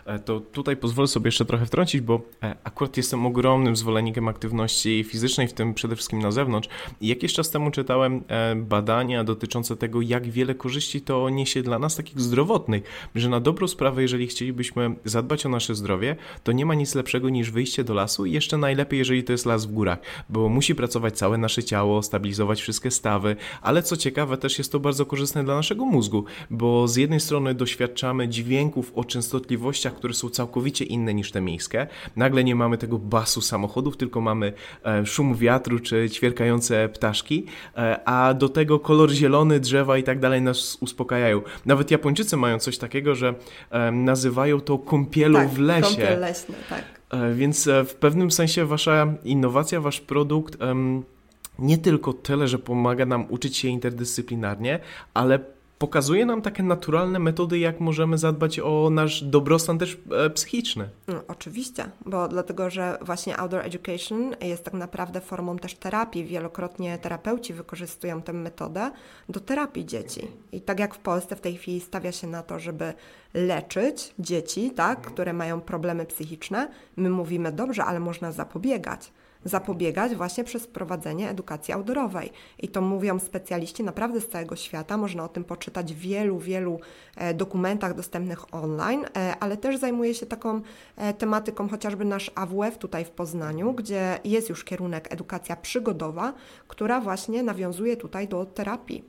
E, 0.06 0.20
to 0.20 0.40
tutaj 0.40 0.78
pozwolę 0.78 1.08
sobie 1.08 1.28
jeszcze 1.28 1.46
trochę 1.46 1.66
wtrącić, 1.66 2.02
bo 2.02 2.22
e, 2.44 2.56
akurat 2.64 2.98
jestem 2.98 3.26
ogromnym 3.26 3.76
zwolennikiem 3.76 4.28
aktywności 4.28 5.04
fizycznej, 5.04 5.48
w 5.48 5.54
tym 5.54 5.74
przede 5.74 5.96
wszystkim 5.96 6.20
na 6.20 6.32
zewnątrz. 6.32 6.70
I 7.02 7.08
jakiś 7.08 7.34
czas 7.34 7.50
temu 7.50 7.72
czytałem 7.72 8.24
e, 8.28 8.56
badania 8.56 9.24
dotyczące 9.24 9.76
tego, 9.76 10.02
jak 10.02 10.28
wiele 10.28 10.56
korzyści 10.56 11.02
to 11.02 11.30
niesie 11.30 11.64
dla 11.64 11.80
nas, 11.80 11.96
takich 11.96 12.22
zdrowotnych, 12.22 12.84
że 13.16 13.30
na 13.30 13.40
dobrą 13.40 13.68
sprawę, 13.68 14.02
jeżeli 14.02 14.28
chcielibyśmy 14.28 14.96
zadbać 15.06 15.46
o 15.46 15.50
nasze 15.50 15.76
zdrowie, 15.76 16.16
to 16.44 16.52
nie 16.52 16.66
ma 16.66 16.74
nic 16.76 16.96
lepszego 16.96 17.30
niż 17.30 17.52
wyjście 17.52 17.84
do 17.84 17.94
lasu 17.94 18.26
i 18.26 18.32
jeszcze 18.32 18.58
najlepiej, 18.58 19.00
jeżeli 19.00 19.24
to 19.24 19.32
jest 19.32 19.46
las 19.46 19.66
w 19.66 19.72
górach, 19.72 20.00
bo 20.30 20.50
musi 20.50 20.76
pracować 20.76 21.18
całe 21.18 21.38
nasze 21.38 21.64
ciało, 21.64 22.04
stabilizować 22.04 22.62
wszystkie 22.62 22.92
stawy, 22.92 23.36
ale 23.62 23.84
co 23.84 23.98
ciekawe, 23.98 24.38
też 24.38 24.58
jest 24.58 24.72
to 24.72 24.80
bardzo 24.80 25.06
korzystne 25.06 25.44
dla 25.44 25.56
naszego 25.56 25.86
mózgu, 25.86 26.26
bo 26.50 26.88
z 26.88 26.96
jednej 26.96 27.20
strony 27.20 27.54
doświadczamy 27.54 28.28
dźwięków 28.28 28.92
o 28.96 29.04
częstotliwości 29.04 29.67
miejscowościach, 29.68 29.96
które 29.96 30.14
są 30.14 30.30
całkowicie 30.30 30.86
inne 30.86 31.14
niż 31.14 31.32
te 31.32 31.42
miejskie. 31.42 31.88
Nagle 32.16 32.44
nie 32.44 32.56
mamy 32.56 32.78
tego 32.78 32.98
basu 32.98 33.42
samochodów, 33.42 33.98
tylko 33.98 34.22
mamy 34.22 34.54
e, 34.86 35.06
szum 35.06 35.36
wiatru 35.36 35.80
czy 35.80 36.10
ćwierkające 36.10 36.90
ptaszki, 36.90 37.46
e, 37.78 38.00
a 38.06 38.34
do 38.34 38.50
tego 38.50 38.80
kolor 38.80 39.12
zielony, 39.12 39.60
drzewa 39.60 39.98
i 39.98 40.04
tak 40.04 40.20
dalej 40.20 40.42
nas 40.42 40.78
uspokajają. 40.82 41.42
Nawet 41.66 41.92
Japończycy 41.92 42.38
mają 42.38 42.60
coś 42.60 42.78
takiego, 42.78 43.16
że 43.16 43.34
e, 43.72 43.92
nazywają 43.92 44.62
to 44.62 44.78
kąpielą 44.78 45.40
tak, 45.40 45.50
w 45.50 45.60
lesie. 45.60 45.88
Kąpiel 45.88 46.20
leśny, 46.20 46.56
tak. 46.70 46.84
Więc 47.34 47.70
w 47.86 47.94
pewnym 47.94 48.32
sensie 48.32 48.66
wasza 48.66 49.08
innowacja, 49.24 49.82
wasz 49.82 50.02
produkt 50.02 50.58
nie 51.60 51.78
tylko 51.78 52.14
tyle, 52.14 52.48
że 52.48 52.60
pomaga 52.60 53.06
nam 53.06 53.26
uczyć 53.30 53.58
się 53.58 53.68
interdyscyplinarnie, 53.68 54.80
ale 55.14 55.40
pokazuje 55.78 56.26
nam 56.26 56.42
takie 56.42 56.64
naturalne 56.64 57.20
metody, 57.20 57.60
jak 57.60 57.80
możemy 57.80 58.18
zadbać 58.18 58.60
o 58.60 58.90
nasz 58.90 59.24
dobrostan 59.24 59.78
też 59.78 59.98
e, 60.12 60.30
psychiczny. 60.30 60.90
No, 61.08 61.22
oczywiście, 61.28 61.90
bo 62.06 62.28
dlatego, 62.28 62.70
że 62.70 62.98
właśnie 63.02 63.38
outdoor 63.38 63.66
education 63.66 64.36
jest 64.42 64.64
tak 64.64 64.74
naprawdę 64.74 65.22
formą 65.22 65.58
też 65.58 65.76
terapii. 65.76 66.26
Wielokrotnie 66.26 66.98
terapeuci 66.98 67.54
wykorzystują 67.54 68.22
tę 68.22 68.34
metodę 68.34 68.92
do 69.30 69.40
terapii 69.40 69.86
dzieci. 69.86 70.28
I 70.52 70.62
tak 70.62 70.80
jak 70.80 70.96
w 70.96 71.00
Polsce 71.00 71.36
w 71.36 71.42
tej 71.42 71.58
chwili 71.58 71.80
stawia 71.80 72.12
się 72.12 72.28
na 72.28 72.44
to, 72.44 72.60
żeby 72.60 72.94
leczyć 73.34 74.14
dzieci, 74.20 74.72
tak, 74.76 75.02
które 75.02 75.34
mają 75.34 75.62
problemy 75.62 76.06
psychiczne, 76.06 76.68
my 76.98 77.10
mówimy 77.10 77.52
dobrze, 77.52 77.86
ale 77.86 78.00
można 78.00 78.32
zapobiegać 78.32 79.12
zapobiegać 79.46 80.16
właśnie 80.16 80.44
przez 80.44 80.68
prowadzenie 80.68 81.30
edukacji 81.30 81.74
outdoorowej. 81.74 82.32
I 82.60 82.68
to 82.68 82.82
mówią 82.82 83.20
specjaliści 83.20 83.84
naprawdę 83.84 84.22
z 84.22 84.28
całego 84.28 84.56
świata. 84.56 84.98
Można 84.98 85.24
o 85.24 85.28
tym 85.28 85.44
poczytać 85.44 85.94
w 85.94 85.98
wielu, 85.98 86.40
wielu 86.40 86.80
e, 87.16 87.34
dokumentach 87.34 87.96
dostępnych 87.96 88.54
online, 88.54 89.06
e, 89.06 89.36
ale 89.40 89.58
też 89.58 89.78
zajmuje 89.78 90.14
się 90.14 90.26
taką 90.26 90.62
e, 90.96 91.14
tematyką 91.14 91.70
chociażby 91.70 92.06
nasz 92.06 92.32
AWF 92.36 92.78
tutaj 92.78 93.06
w 93.06 93.10
Poznaniu, 93.10 93.74
gdzie 93.74 94.20
jest 94.24 94.50
już 94.50 94.64
kierunek 94.64 95.14
edukacja 95.14 95.56
przygodowa, 95.56 96.34
która 96.68 97.02
właśnie 97.02 97.44
nawiązuje 97.44 97.98
tutaj 97.98 98.28
do 98.28 98.46
terapii. 98.46 99.04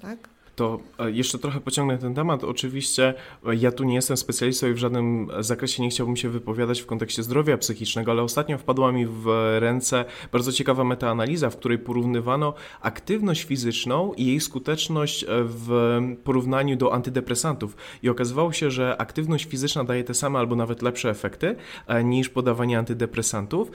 Tak? 0.00 0.33
To 0.56 0.78
e, 0.98 1.10
jeszcze 1.10 1.38
trochę 1.38 1.60
pociągnę 1.60 1.98
ten 1.98 2.14
temat. 2.14 2.44
Oczywiście 2.44 3.14
e, 3.46 3.54
ja 3.54 3.72
tu 3.72 3.84
nie 3.84 3.94
jestem 3.94 4.16
specjalistą 4.16 4.66
i 4.66 4.72
w 4.72 4.78
żadnym 4.78 5.28
zakresie 5.40 5.82
nie 5.82 5.88
chciałbym 5.88 6.16
się 6.16 6.28
wypowiadać 6.28 6.80
w 6.80 6.86
kontekście 6.86 7.22
zdrowia 7.22 7.58
psychicznego, 7.58 8.10
ale 8.10 8.22
ostatnio 8.22 8.58
wpadła 8.58 8.92
mi 8.92 9.06
w 9.06 9.56
ręce 9.58 10.04
bardzo 10.32 10.52
ciekawa 10.52 10.84
metaanaliza, 10.84 11.50
w 11.50 11.56
której 11.56 11.78
porównywano 11.78 12.54
aktywność 12.80 13.44
fizyczną 13.44 14.12
i 14.16 14.26
jej 14.26 14.40
skuteczność 14.40 15.24
e, 15.24 15.26
w 15.44 15.98
porównaniu 16.24 16.76
do 16.76 16.92
antydepresantów. 16.92 17.76
I 18.02 18.08
okazywało 18.08 18.52
się, 18.52 18.70
że 18.70 18.96
aktywność 18.96 19.44
fizyczna 19.44 19.84
daje 19.84 20.04
te 20.04 20.14
same 20.14 20.38
albo 20.38 20.56
nawet 20.56 20.82
lepsze 20.82 21.10
efekty 21.10 21.56
niż 22.04 22.28
podawanie 22.28 22.78
antydepresantów, 22.78 23.70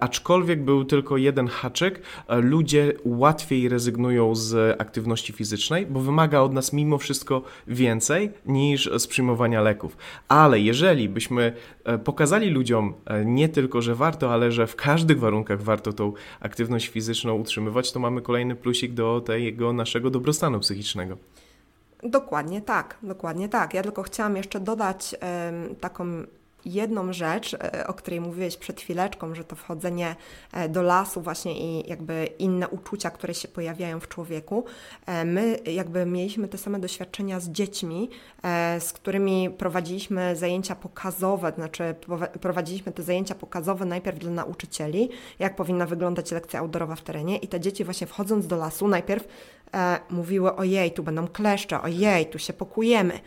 aczkolwiek 0.00 0.64
był 0.64 0.84
tylko 0.84 1.16
jeden 1.16 1.48
haczyk. 1.48 2.02
Ludzie 2.28 2.92
łatwiej 3.04 3.68
rezygnują 3.68 4.34
z 4.34 4.80
aktywności 4.80 5.32
fizycznej, 5.32 5.86
bo 5.86 6.00
wymaga 6.00 6.23
wymaga 6.24 6.40
od 6.40 6.52
nas 6.52 6.72
mimo 6.72 6.98
wszystko 6.98 7.42
więcej 7.66 8.32
niż 8.46 8.90
z 8.98 9.06
przyjmowania 9.06 9.60
leków. 9.60 9.96
Ale 10.28 10.60
jeżeli 10.60 11.08
byśmy 11.08 11.52
e, 11.84 11.98
pokazali 11.98 12.50
ludziom 12.50 12.94
e, 13.06 13.24
nie 13.24 13.48
tylko, 13.48 13.82
że 13.82 13.94
warto, 13.94 14.32
ale 14.32 14.52
że 14.52 14.66
w 14.66 14.76
każdych 14.76 15.20
warunkach 15.20 15.62
warto 15.62 15.92
tą 15.92 16.12
aktywność 16.40 16.88
fizyczną 16.88 17.34
utrzymywać, 17.34 17.92
to 17.92 18.00
mamy 18.00 18.22
kolejny 18.22 18.56
plusik 18.56 18.92
do 18.92 19.20
tego 19.20 19.72
naszego 19.72 20.10
dobrostanu 20.10 20.60
psychicznego. 20.60 21.16
Dokładnie 22.02 22.60
tak, 22.62 22.98
dokładnie 23.02 23.48
tak. 23.48 23.74
Ja 23.74 23.82
tylko 23.82 24.02
chciałam 24.02 24.36
jeszcze 24.36 24.60
dodać 24.60 25.14
taką 25.80 26.04
jedną 26.64 27.12
rzecz, 27.12 27.54
e, 27.54 27.86
o 27.86 27.94
której 27.94 28.20
mówiłeś 28.20 28.56
przed 28.56 28.80
chwileczką, 28.80 29.34
że 29.34 29.44
to 29.44 29.56
wchodzenie 29.56 30.16
e, 30.52 30.68
do 30.68 30.82
lasu 30.82 31.20
właśnie 31.20 31.58
i 31.60 31.88
jakby 31.88 32.28
inne 32.38 32.68
uczucia, 32.68 33.10
które 33.10 33.34
się 33.34 33.48
pojawiają 33.48 34.00
w 34.00 34.08
człowieku. 34.08 34.64
E, 35.06 35.24
my 35.24 35.58
jakby 35.66 36.06
mieliśmy 36.06 36.48
te 36.48 36.58
same 36.58 36.78
doświadczenia 36.78 37.40
z 37.40 37.48
dziećmi, 37.48 38.10
z 38.78 38.92
którymi 38.92 39.50
prowadziliśmy 39.50 40.36
zajęcia 40.36 40.74
pokazowe, 40.74 41.52
znaczy 41.56 41.94
prowadziliśmy 42.40 42.92
te 42.92 43.02
zajęcia 43.02 43.34
pokazowe 43.34 43.84
najpierw 43.84 44.18
dla 44.18 44.30
nauczycieli, 44.30 45.08
jak 45.38 45.56
powinna 45.56 45.86
wyglądać 45.86 46.30
lekcja 46.30 46.60
outdoorowa 46.60 46.96
w 46.96 47.02
terenie 47.02 47.36
i 47.36 47.48
te 47.48 47.60
dzieci 47.60 47.84
właśnie 47.84 48.06
wchodząc 48.06 48.46
do 48.46 48.56
lasu 48.56 48.88
najpierw 48.88 49.28
mówiły 50.10 50.56
ojej, 50.56 50.92
tu 50.92 51.02
będą 51.02 51.28
kleszcze, 51.28 51.82
ojej, 51.82 52.26
tu 52.26 52.38
się 52.38 52.52
pokujemy. 52.52 53.20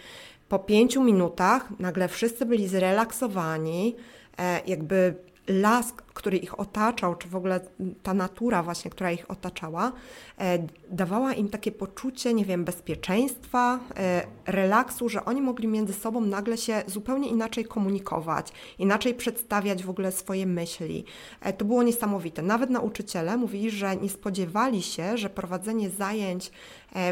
Po 0.50 0.60
pięciu 0.60 1.04
minutach 1.04 1.80
nagle 1.80 2.08
wszyscy 2.08 2.46
byli 2.46 2.68
zrelaksowani, 2.68 3.96
e, 4.38 4.62
jakby 4.68 5.16
las, 5.48 5.94
który 6.14 6.38
ich 6.38 6.60
otaczał, 6.60 7.16
czy 7.16 7.28
w 7.28 7.36
ogóle 7.36 7.60
ta 8.04 8.14
natura 8.14 8.64
właśnie, 8.64 8.92
która 8.92 9.12
ich 9.12 9.32
otaczała, 9.32 9.92
e, 10.40 10.68
dawała 10.90 11.34
im 11.34 11.50
takie 11.50 11.72
poczucie, 11.72 12.34
nie 12.34 12.46
wiem, 12.46 12.66
bezpieczeństwa, 12.66 13.80
e, 13.98 14.24
relaksu, 14.46 15.10
że 15.10 15.26
oni 15.26 15.42
mogli 15.42 15.68
między 15.68 15.94
sobą 15.94 16.22
nagle 16.22 16.58
się 16.58 16.84
zupełnie 16.88 17.30
inaczej 17.30 17.66
komunikować, 17.66 18.52
inaczej 18.80 19.14
przedstawiać 19.14 19.84
w 19.84 19.90
ogóle 19.90 20.12
swoje 20.12 20.46
myśli. 20.46 21.06
E, 21.42 21.54
to 21.54 21.66
było 21.66 21.84
niesamowite. 21.84 22.42
Nawet 22.42 22.70
nauczyciele 22.70 23.38
mówili, 23.38 23.72
że 23.72 23.96
nie 23.96 24.10
spodziewali 24.10 24.84
się, 24.84 25.18
że 25.18 25.30
prowadzenie 25.30 25.90
zajęć 25.90 26.52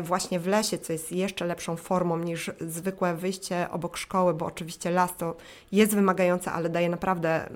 właśnie 0.04 0.40
w 0.40 0.48
lesie, 0.48 0.78
co 0.78 0.94
jest 0.94 1.12
jeszcze 1.12 1.46
lepszą 1.46 1.76
formą 1.76 2.18
niż 2.18 2.52
zwykłe 2.62 3.16
wyjście 3.16 3.68
obok 3.72 3.98
szkoły, 3.98 4.34
bo 4.34 4.46
oczywiście 4.46 4.92
las 4.92 5.18
to 5.18 5.36
jest 5.72 5.96
wymagające, 5.96 6.52
ale 6.52 6.70
daje 6.70 6.90
naprawdę 6.90 7.50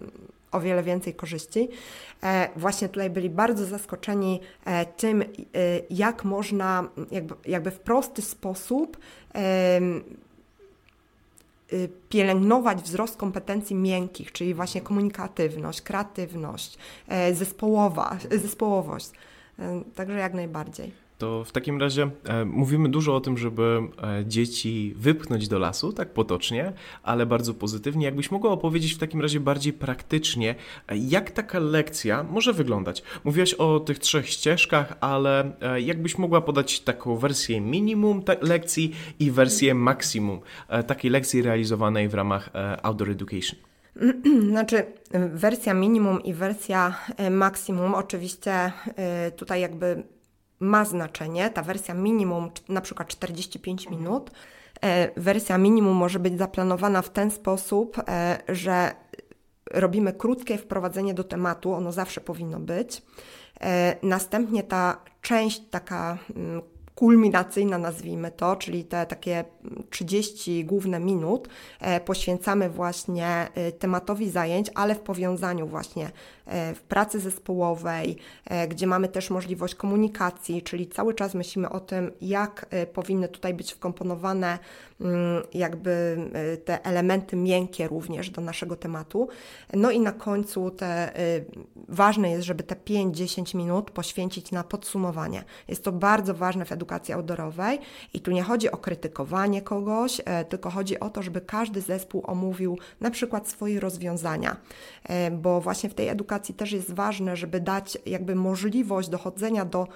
o 0.51 0.59
wiele 0.59 0.83
więcej 0.83 1.13
korzyści. 1.13 1.69
E, 2.23 2.49
właśnie 2.55 2.89
tutaj 2.89 3.09
byli 3.09 3.29
bardzo 3.29 3.65
zaskoczeni 3.65 4.41
e, 4.65 4.85
tym, 4.85 5.21
e, 5.21 5.25
jak 5.89 6.25
można 6.25 6.89
jakby, 7.11 7.35
jakby 7.45 7.71
w 7.71 7.79
prosty 7.79 8.21
sposób 8.21 8.97
pielęgnować 12.09 12.81
wzrost 12.81 13.17
kompetencji 13.17 13.75
miękkich, 13.75 14.31
czyli 14.31 14.53
właśnie 14.53 14.81
komunikatywność, 14.81 15.81
kreatywność, 15.81 16.77
zespołowa, 17.33 18.17
zespołowość. 18.31 19.11
Także 19.95 20.17
jak 20.19 20.33
najbardziej. 20.33 21.08
To 21.19 21.43
w 21.43 21.51
takim 21.51 21.79
razie 21.79 22.09
e, 22.23 22.45
mówimy 22.45 22.89
dużo 22.89 23.15
o 23.15 23.21
tym, 23.21 23.37
żeby 23.37 23.81
e, 24.03 24.25
dzieci 24.25 24.93
wypchnąć 24.97 25.47
do 25.47 25.59
lasu, 25.59 25.93
tak 25.93 26.13
potocznie, 26.13 26.73
ale 27.03 27.25
bardzo 27.25 27.53
pozytywnie. 27.53 28.05
Jakbyś 28.05 28.31
mogła 28.31 28.51
opowiedzieć 28.51 28.93
w 28.93 28.97
takim 28.97 29.21
razie 29.21 29.39
bardziej 29.39 29.73
praktycznie, 29.73 30.55
e, 30.87 30.97
jak 30.97 31.31
taka 31.31 31.59
lekcja 31.59 32.23
może 32.23 32.53
wyglądać? 32.53 33.03
Mówiłaś 33.23 33.53
o 33.53 33.79
tych 33.79 33.99
trzech 33.99 34.29
ścieżkach, 34.29 34.93
ale 35.01 35.51
e, 35.61 35.81
jakbyś 35.81 36.17
mogła 36.17 36.41
podać 36.41 36.79
taką 36.79 37.17
wersję 37.17 37.61
minimum 37.61 38.23
lekcji 38.41 38.95
i 39.19 39.31
wersję 39.31 39.73
maksimum 39.73 40.39
e, 40.67 40.83
takiej 40.83 41.11
lekcji 41.11 41.41
realizowanej 41.41 42.09
w 42.09 42.13
ramach 42.13 42.49
e, 42.55 42.85
Outdoor 42.85 43.09
Education? 43.09 43.59
Znaczy, 44.51 44.85
wersja 45.33 45.73
minimum 45.73 46.23
i 46.23 46.33
wersja 46.33 46.95
maksimum, 47.31 47.95
oczywiście 47.95 48.71
tutaj 49.35 49.61
jakby 49.61 50.03
ma 50.59 50.85
znaczenie. 50.85 51.49
Ta 51.49 51.61
wersja 51.61 51.93
minimum, 51.93 52.51
na 52.69 52.81
przykład 52.81 53.07
45 53.07 53.89
minut, 53.89 54.31
e, 54.81 55.21
wersja 55.21 55.57
minimum 55.57 55.97
może 55.97 56.19
być 56.19 56.37
zaplanowana 56.37 57.01
w 57.01 57.09
ten 57.09 57.31
sposób, 57.31 57.97
e, 58.07 58.39
że 58.49 58.91
robimy 59.71 60.13
krótkie 60.13 60.57
wprowadzenie 60.57 61.13
do 61.13 61.23
tematu, 61.23 61.73
ono 61.73 61.91
zawsze 61.91 62.21
powinno 62.21 62.59
być. 62.59 63.01
E, 63.61 63.95
następnie 64.03 64.63
ta 64.63 64.97
część 65.21 65.61
taka 65.69 66.17
mm, 66.35 66.61
kulminacyjna, 66.99 67.77
nazwijmy 67.77 68.31
to, 68.31 68.55
czyli 68.55 68.83
te 68.83 69.05
takie 69.05 69.43
30 69.89 70.65
główne 70.65 70.99
minut 70.99 71.49
poświęcamy 72.05 72.69
właśnie 72.69 73.47
tematowi 73.79 74.29
zajęć, 74.29 74.71
ale 74.75 74.95
w 74.95 74.99
powiązaniu 74.99 75.67
właśnie 75.67 76.11
E, 76.49 76.75
w 76.75 76.81
pracy 76.81 77.19
zespołowej, 77.19 78.17
e, 78.45 78.67
gdzie 78.67 78.87
mamy 78.87 79.07
też 79.07 79.29
możliwość 79.29 79.75
komunikacji, 79.75 80.61
czyli 80.61 80.87
cały 80.87 81.13
czas 81.13 81.33
myślimy 81.33 81.69
o 81.69 81.79
tym, 81.79 82.11
jak 82.21 82.65
e, 82.69 82.85
powinny 82.85 83.27
tutaj 83.27 83.53
być 83.53 83.73
wkomponowane 83.73 84.59
jakby 85.53 86.17
te 86.65 86.85
elementy 86.85 87.35
miękkie 87.35 87.87
również 87.87 88.29
do 88.29 88.41
naszego 88.41 88.75
tematu. 88.75 89.27
No 89.73 89.91
i 89.91 89.99
na 89.99 90.11
końcu 90.11 90.71
te, 90.71 91.11
ważne 91.87 92.31
jest, 92.31 92.43
żeby 92.43 92.63
te 92.63 92.75
5-10 92.75 93.57
minut 93.57 93.91
poświęcić 93.91 94.51
na 94.51 94.63
podsumowanie. 94.63 95.43
Jest 95.67 95.83
to 95.83 95.91
bardzo 95.91 96.33
ważne 96.33 96.65
w 96.65 96.71
edukacji 96.71 97.13
outdoorowej 97.13 97.79
i 98.13 98.19
tu 98.19 98.31
nie 98.31 98.43
chodzi 98.43 98.71
o 98.71 98.77
krytykowanie 98.77 99.61
kogoś, 99.61 100.21
tylko 100.49 100.69
chodzi 100.69 100.99
o 100.99 101.09
to, 101.09 101.21
żeby 101.21 101.41
każdy 101.41 101.81
zespół 101.81 102.23
omówił 102.25 102.77
na 102.99 103.11
przykład 103.11 103.47
swoje 103.47 103.79
rozwiązania, 103.79 104.57
bo 105.31 105.61
właśnie 105.61 105.89
w 105.89 105.93
tej 105.93 106.07
edukacji 106.07 106.55
też 106.55 106.71
jest 106.71 106.93
ważne, 106.93 107.35
żeby 107.35 107.59
dać 107.59 107.97
jakby 108.05 108.35
możliwość 108.35 109.09
dochodzenia 109.09 109.65
do 109.65 109.87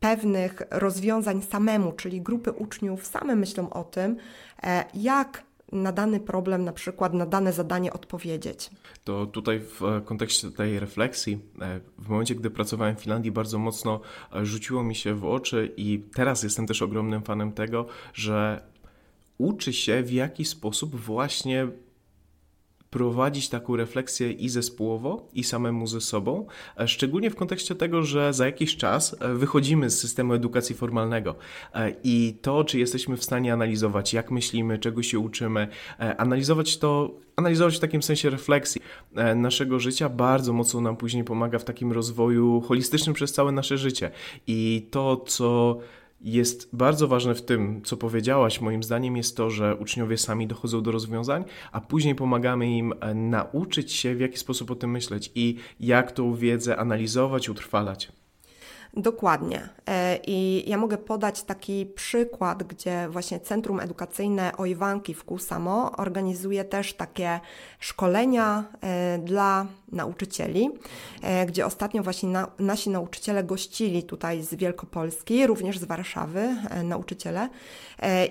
pewnych 0.00 0.62
rozwiązań 0.70 1.42
samemu, 1.42 1.92
czyli 1.92 2.20
grupy 2.20 2.52
uczniów 2.52 3.06
same 3.06 3.36
myślą 3.36 3.70
o 3.70 3.84
tym, 3.84 4.16
e, 4.62 4.84
jak 4.94 5.48
na 5.72 5.92
dany 5.92 6.20
problem, 6.20 6.64
na 6.64 6.72
przykład 6.72 7.14
na 7.14 7.26
dane 7.26 7.52
zadanie 7.52 7.92
odpowiedzieć. 7.92 8.70
To 9.04 9.26
tutaj 9.26 9.60
w 9.60 9.82
e, 9.82 10.00
kontekście 10.00 10.50
tej 10.50 10.80
refleksji, 10.80 11.38
e, 11.60 11.80
w 11.98 12.08
momencie, 12.08 12.34
gdy 12.34 12.50
pracowałem 12.50 12.96
w 12.96 13.00
Finlandii, 13.00 13.30
bardzo 13.30 13.58
mocno 13.58 14.00
rzuciło 14.42 14.82
mi 14.82 14.94
się 14.94 15.14
w 15.14 15.24
oczy 15.24 15.72
i 15.76 16.02
teraz 16.14 16.42
jestem 16.42 16.66
też 16.66 16.82
ogromnym 16.82 17.22
fanem 17.22 17.52
tego, 17.52 17.86
że 18.14 18.62
uczy 19.38 19.72
się 19.72 20.02
w 20.02 20.12
jaki 20.12 20.44
sposób 20.44 20.96
właśnie 20.96 21.68
prowadzić 22.90 23.48
taką 23.48 23.76
refleksję 23.76 24.32
i 24.32 24.48
zespołowo, 24.48 25.28
i 25.32 25.44
samemu 25.44 25.86
ze 25.86 26.00
sobą, 26.00 26.46
e, 26.80 26.88
szczególnie 26.88 27.30
w 27.30 27.36
kontekście 27.36 27.74
tego, 27.74 28.02
że 28.02 28.32
za 28.32 28.46
jakiś 28.46 28.76
czas 28.76 29.16
e, 29.20 29.34
wychodzimy 29.34 29.90
z 29.90 29.98
systemu 29.98 30.34
edukacji 30.34 30.74
formalnego 30.74 31.34
e, 31.74 31.92
i 32.04 32.38
to, 32.42 32.64
czy 32.64 32.78
jesteśmy 32.78 33.16
w 33.16 33.24
stanie 33.24 33.52
analizować, 33.52 34.12
jak 34.12 34.30
myślimy, 34.30 34.78
czego 34.78 35.02
się 35.02 35.18
uczymy, 35.18 35.68
analizować 35.98 36.78
to, 36.78 37.14
analizować 37.36 37.76
w 37.76 37.80
takim 37.80 38.02
sensie 38.02 38.30
refleksji 38.30 38.82
naszego 39.36 39.80
życia, 39.80 40.08
bardzo 40.08 40.52
mocno 40.52 40.80
nam 40.80 40.96
później 40.96 41.24
pomaga 41.24 41.58
w 41.58 41.64
takim 41.64 41.92
rozwoju 41.92 42.60
holistycznym 42.60 43.14
przez 43.14 43.32
całe 43.32 43.52
nasze 43.52 43.78
życie. 43.78 44.10
I 44.46 44.88
to, 44.90 45.16
co 45.16 45.78
jest 46.20 46.76
bardzo 46.76 47.08
ważne 47.08 47.34
w 47.34 47.42
tym, 47.42 47.82
co 47.84 47.96
powiedziałaś, 47.96 48.60
moim 48.60 48.82
zdaniem, 48.82 49.16
jest 49.16 49.36
to, 49.36 49.50
że 49.50 49.76
uczniowie 49.76 50.18
sami 50.18 50.46
dochodzą 50.46 50.82
do 50.82 50.92
rozwiązań, 50.92 51.44
a 51.72 51.80
później 51.80 52.14
pomagamy 52.14 52.70
im 52.70 52.94
e, 53.00 53.14
nauczyć 53.14 53.92
się, 53.92 54.14
w 54.14 54.20
jaki 54.20 54.38
sposób 54.38 54.70
o 54.70 54.74
tym 54.74 54.90
myśleć 54.90 55.32
i 55.34 55.56
jak 55.80 56.12
tą 56.12 56.34
wiedzę 56.34 56.76
analizować, 56.76 57.48
utrwalać. 57.48 58.12
Dokładnie. 58.96 59.68
E, 59.86 60.18
I 60.26 60.70
ja 60.70 60.78
mogę 60.78 60.98
podać 60.98 61.42
taki 61.42 61.86
przykład, 61.86 62.62
gdzie 62.62 63.08
właśnie 63.10 63.40
Centrum 63.40 63.80
Edukacyjne 63.80 64.52
Ojwanki 64.56 65.14
w 65.14 65.24
Kusamo 65.24 65.96
organizuje 65.96 66.64
też 66.64 66.94
takie 66.94 67.40
szkolenia 67.78 68.64
e, 68.80 69.18
dla 69.18 69.66
nauczycieli, 69.92 70.70
e, 71.22 71.46
gdzie 71.46 71.66
ostatnio 71.66 72.02
właśnie 72.02 72.28
na, 72.28 72.50
nasi 72.58 72.90
nauczyciele 72.90 73.44
gościli 73.44 74.02
tutaj 74.02 74.42
z 74.42 74.54
Wielkopolski, 74.54 75.46
również 75.46 75.78
z 75.78 75.84
Warszawy 75.84 76.56
nauczyciele 76.84 77.48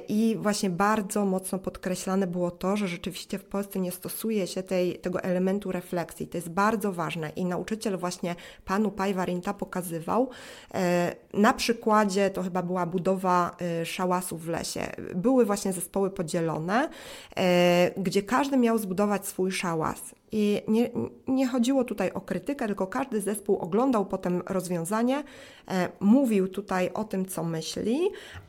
i 0.07 0.37
właśnie 0.39 0.69
bardzo 0.69 1.25
mocno 1.25 1.59
podkreślane 1.59 2.27
było 2.27 2.51
to, 2.51 2.77
że 2.77 2.87
rzeczywiście 2.87 3.39
w 3.39 3.45
Polsce 3.45 3.79
nie 3.79 3.91
stosuje 3.91 4.47
się 4.47 4.63
tej, 4.63 4.99
tego 4.99 5.23
elementu 5.23 5.71
refleksji. 5.71 6.27
To 6.27 6.37
jest 6.37 6.49
bardzo 6.49 6.91
ważne 6.91 7.29
i 7.29 7.45
nauczyciel 7.45 7.97
właśnie 7.97 8.35
panu 8.65 8.91
Pajwarinta 8.91 9.53
pokazywał, 9.53 10.29
E, 10.73 11.15
na 11.33 11.53
przykładzie 11.53 12.29
to 12.29 12.43
chyba 12.43 12.63
była 12.63 12.85
budowa 12.85 13.55
e, 13.61 13.85
szałasów 13.85 14.45
w 14.45 14.49
lesie. 14.49 14.91
Były 15.15 15.45
właśnie 15.45 15.73
zespoły 15.73 16.09
podzielone, 16.09 16.89
e, 17.37 17.91
gdzie 17.97 18.23
każdy 18.23 18.57
miał 18.57 18.77
zbudować 18.77 19.27
swój 19.27 19.51
szałas. 19.51 20.15
I 20.31 20.61
nie, 20.67 20.89
nie, 21.27 21.47
chodziło 21.47 21.83
tutaj 21.83 22.11
o 22.11 22.21
krytykę, 22.21 22.67
tylko 22.67 22.87
każdy 22.87 23.21
zespół 23.21 23.57
oglądał 23.57 24.05
potem 24.05 24.41
rozwiązanie, 24.45 25.23
e, 25.67 25.89
mówił 25.99 26.47
tutaj 26.47 26.89
o 26.93 27.03
tym, 27.03 27.25
co 27.25 27.43
myśli, 27.43 27.99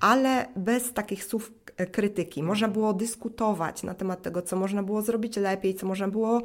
ale 0.00 0.46
bez 0.56 0.92
takich 0.92 1.24
słów 1.24 1.52
e, 1.76 1.86
krytyki. 1.86 2.42
Można 2.42 2.68
było 2.68 2.92
dyskutować 2.92 3.82
na 3.82 3.94
temat 3.94 4.22
tego, 4.22 4.42
co 4.42 4.56
można 4.56 4.82
było 4.82 5.02
zrobić 5.02 5.36
lepiej, 5.36 5.74
co 5.74 5.86
można 5.86 6.08
było 6.08 6.38
e, 6.38 6.42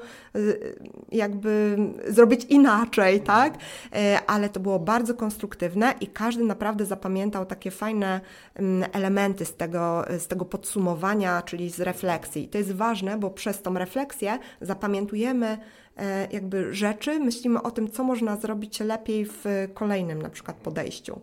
jakby 1.11 1.77
zrobić 2.07 2.45
inaczej, 2.45 3.21
tak? 3.21 3.57
E, 3.93 4.19
ale 4.27 4.49
to 4.49 4.59
było 4.59 4.79
bardzo 4.79 5.13
konstruktywne 5.13 5.93
i 6.01 6.07
każdy 6.07 6.43
naprawdę 6.43 6.85
zapamiętał 6.85 7.45
takie 7.45 7.71
fajne 7.71 8.21
mm, 8.55 8.89
elementy 8.93 9.45
z 9.45 9.55
tego, 9.55 10.05
z 10.19 10.27
tego 10.27 10.45
podsumowania, 10.45 11.41
czyli 11.41 11.69
z 11.69 11.79
refleksji. 11.79 12.47
To 12.47 12.57
jest 12.57 12.71
ważne, 12.71 13.17
bo 13.17 13.29
przez 13.29 13.61
tą 13.61 13.73
refleksję 13.73 14.39
zapamiętujemy 14.61 15.22
e, 15.27 16.27
jakby 16.31 16.73
rzeczy, 16.73 17.19
myślimy 17.19 17.61
o 17.61 17.71
tym, 17.71 17.91
co 17.91 18.03
można 18.03 18.37
zrobić 18.37 18.79
lepiej 18.79 19.25
w 19.25 19.45
kolejnym 19.73 20.21
na 20.21 20.29
przykład 20.29 20.57
podejściu 20.57 21.21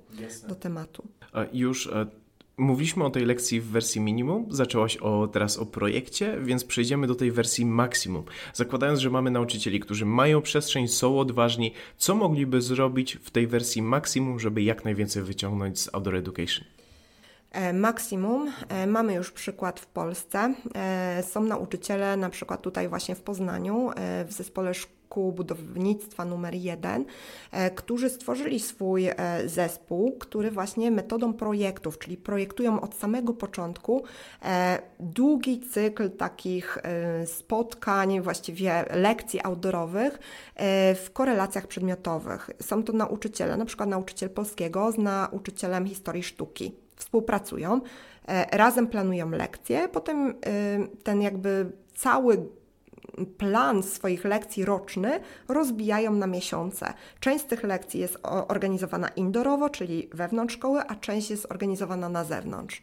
do 0.48 0.54
tematu. 0.54 1.04
Już 1.52 1.86
e, 1.86 2.06
Mówiliśmy 2.60 3.04
o 3.04 3.10
tej 3.10 3.24
lekcji 3.24 3.60
w 3.60 3.66
wersji 3.66 4.00
minimum, 4.00 4.46
zaczęłaś 4.50 4.96
o, 4.96 5.28
teraz 5.32 5.58
o 5.58 5.66
projekcie, 5.66 6.38
więc 6.42 6.64
przejdziemy 6.64 7.06
do 7.06 7.14
tej 7.14 7.32
wersji 7.32 7.66
maksimum. 7.66 8.24
Zakładając, 8.54 9.00
że 9.00 9.10
mamy 9.10 9.30
nauczycieli, 9.30 9.80
którzy 9.80 10.06
mają 10.06 10.42
przestrzeń, 10.42 10.88
są 10.88 11.18
odważni, 11.18 11.72
co 11.96 12.14
mogliby 12.14 12.62
zrobić 12.62 13.18
w 13.22 13.30
tej 13.30 13.46
wersji 13.46 13.82
maksimum, 13.82 14.40
żeby 14.40 14.62
jak 14.62 14.84
najwięcej 14.84 15.22
wyciągnąć 15.22 15.80
z 15.80 15.94
Outdoor 15.94 16.16
Education? 16.16 16.64
E, 17.52 17.72
maksimum. 17.72 18.52
E, 18.68 18.86
mamy 18.86 19.14
już 19.14 19.30
przykład 19.30 19.80
w 19.80 19.86
Polsce. 19.86 20.54
E, 20.74 21.22
są 21.22 21.42
nauczyciele, 21.42 22.16
na 22.16 22.30
przykład 22.30 22.62
tutaj 22.62 22.88
właśnie 22.88 23.14
w 23.14 23.22
Poznaniu, 23.22 23.90
w 24.26 24.32
zespole 24.32 24.74
szkół 24.74 25.32
budownictwa 25.32 26.24
numer 26.24 26.54
jeden, 26.54 27.04
którzy 27.74 28.10
stworzyli 28.10 28.60
swój 28.60 29.08
zespół, 29.46 30.18
który 30.18 30.50
właśnie 30.50 30.90
metodą 30.90 31.32
projektów, 31.32 31.98
czyli 31.98 32.16
projektują 32.16 32.80
od 32.80 32.94
samego 32.94 33.34
początku 33.34 34.04
długi 35.00 35.60
cykl 35.60 36.10
takich 36.10 36.78
spotkań, 37.26 38.20
właściwie 38.20 38.84
lekcji 38.90 39.40
outdoorowych 39.44 40.18
w 40.94 41.06
korelacjach 41.12 41.66
przedmiotowych. 41.66 42.50
Są 42.62 42.82
to 42.82 42.92
nauczyciele, 42.92 43.56
na 43.56 43.64
przykład 43.64 43.88
nauczyciel 43.88 44.30
polskiego 44.30 44.92
z 44.92 44.98
nauczycielem 44.98 45.86
historii 45.86 46.22
sztuki 46.22 46.74
współpracują, 47.00 47.80
e, 48.26 48.56
razem 48.56 48.86
planują 48.86 49.30
lekcje, 49.30 49.88
potem 49.88 50.28
e, 50.28 50.34
ten 51.02 51.22
jakby 51.22 51.72
cały 51.94 52.46
plan 53.38 53.82
swoich 53.82 54.24
lekcji 54.24 54.64
roczny 54.64 55.20
rozbijają 55.48 56.12
na 56.12 56.26
miesiące. 56.26 56.94
Część 57.20 57.44
z 57.44 57.46
tych 57.46 57.62
lekcji 57.62 58.00
jest 58.00 58.18
organizowana 58.48 59.08
indoorowo, 59.08 59.70
czyli 59.70 60.08
wewnątrz 60.14 60.54
szkoły, 60.54 60.80
a 60.88 60.94
część 60.94 61.30
jest 61.30 61.46
organizowana 61.50 62.08
na 62.08 62.24
zewnątrz. 62.24 62.82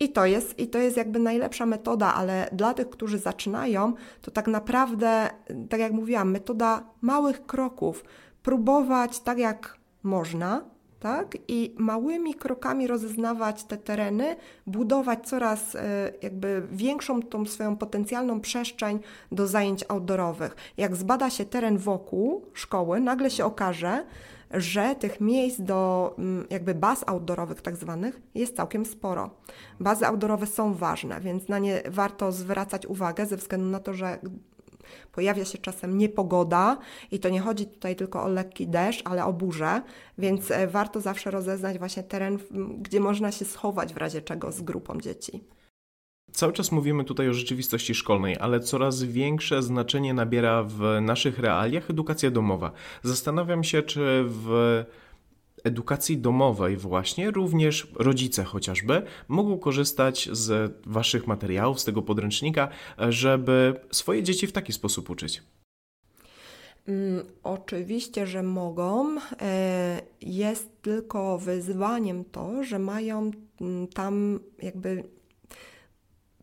I 0.00 0.08
to, 0.08 0.26
jest, 0.26 0.58
I 0.58 0.68
to 0.68 0.78
jest 0.78 0.96
jakby 0.96 1.18
najlepsza 1.18 1.66
metoda, 1.66 2.14
ale 2.14 2.48
dla 2.52 2.74
tych, 2.74 2.90
którzy 2.90 3.18
zaczynają, 3.18 3.94
to 4.22 4.30
tak 4.30 4.46
naprawdę, 4.46 5.30
tak 5.70 5.80
jak 5.80 5.92
mówiłam, 5.92 6.30
metoda 6.30 6.84
małych 7.00 7.46
kroków. 7.46 8.04
Próbować 8.42 9.20
tak 9.20 9.38
jak 9.38 9.78
można, 10.02 10.64
tak? 11.04 11.36
I 11.48 11.74
małymi 11.78 12.34
krokami 12.34 12.86
rozeznawać 12.86 13.64
te 13.64 13.76
tereny, 13.76 14.36
budować 14.66 15.28
coraz 15.28 15.74
e, 15.74 16.12
jakby 16.22 16.62
większą 16.72 17.22
tą 17.22 17.46
swoją 17.46 17.76
potencjalną 17.76 18.40
przestrzeń 18.40 18.98
do 19.32 19.46
zajęć 19.46 19.84
outdoorowych. 19.88 20.56
Jak 20.76 20.96
zbada 20.96 21.30
się 21.30 21.44
teren 21.44 21.78
wokół 21.78 22.46
szkoły, 22.52 23.00
nagle 23.00 23.30
się 23.30 23.44
okaże, 23.44 24.04
że 24.50 24.94
tych 24.94 25.20
miejsc 25.20 25.60
do 25.60 26.14
mm, 26.18 26.46
jakby 26.50 26.74
baz 26.74 27.04
outdoorowych 27.06 27.60
tak 27.60 27.76
zwanych 27.76 28.20
jest 28.34 28.56
całkiem 28.56 28.86
sporo. 28.86 29.30
Bazy 29.80 30.06
outdoorowe 30.06 30.46
są 30.46 30.74
ważne, 30.74 31.20
więc 31.20 31.48
na 31.48 31.58
nie 31.58 31.82
warto 31.88 32.32
zwracać 32.32 32.86
uwagę 32.86 33.26
ze 33.26 33.36
względu 33.36 33.66
na 33.66 33.80
to, 33.80 33.94
że 33.94 34.18
Pojawia 35.12 35.44
się 35.44 35.58
czasem 35.58 35.98
niepogoda 35.98 36.78
i 37.10 37.18
to 37.18 37.28
nie 37.28 37.40
chodzi 37.40 37.66
tutaj 37.66 37.96
tylko 37.96 38.22
o 38.22 38.28
lekki 38.28 38.66
deszcz, 38.66 39.02
ale 39.04 39.24
o 39.24 39.32
burzę, 39.32 39.82
więc 40.18 40.50
e, 40.50 40.66
warto 40.66 41.00
zawsze 41.00 41.30
rozeznać 41.30 41.78
właśnie 41.78 42.02
teren, 42.02 42.38
gdzie 42.78 43.00
można 43.00 43.32
się 43.32 43.44
schować 43.44 43.94
w 43.94 43.96
razie 43.96 44.22
czego 44.22 44.52
z 44.52 44.60
grupą 44.60 45.00
dzieci. 45.00 45.44
Cały 46.32 46.52
czas 46.52 46.72
mówimy 46.72 47.04
tutaj 47.04 47.28
o 47.28 47.34
rzeczywistości 47.34 47.94
szkolnej, 47.94 48.36
ale 48.40 48.60
coraz 48.60 49.02
większe 49.02 49.62
znaczenie 49.62 50.14
nabiera 50.14 50.62
w 50.62 50.98
naszych 51.00 51.38
realiach 51.38 51.90
edukacja 51.90 52.30
domowa. 52.30 52.72
Zastanawiam 53.02 53.64
się, 53.64 53.82
czy 53.82 54.24
w 54.26 54.84
edukacji 55.64 56.18
domowej 56.18 56.76
właśnie 56.76 57.30
również 57.30 57.88
rodzice 57.94 58.44
chociażby 58.44 59.02
mogą 59.28 59.58
korzystać 59.58 60.28
z 60.32 60.72
Waszych 60.86 61.26
materiałów, 61.26 61.80
z 61.80 61.84
tego 61.84 62.02
podręcznika, 62.02 62.68
żeby 63.08 63.80
swoje 63.90 64.22
dzieci 64.22 64.46
w 64.46 64.52
taki 64.52 64.72
sposób 64.72 65.10
uczyć. 65.10 65.42
Mm, 66.88 67.24
oczywiście, 67.42 68.26
że 68.26 68.42
mogą. 68.42 69.16
E, 69.40 70.02
jest 70.20 70.82
tylko 70.82 71.38
wyzwaniem 71.38 72.24
to, 72.24 72.64
że 72.64 72.78
mają 72.78 73.30
mm, 73.60 73.88
tam 73.88 74.40
jakby 74.62 75.04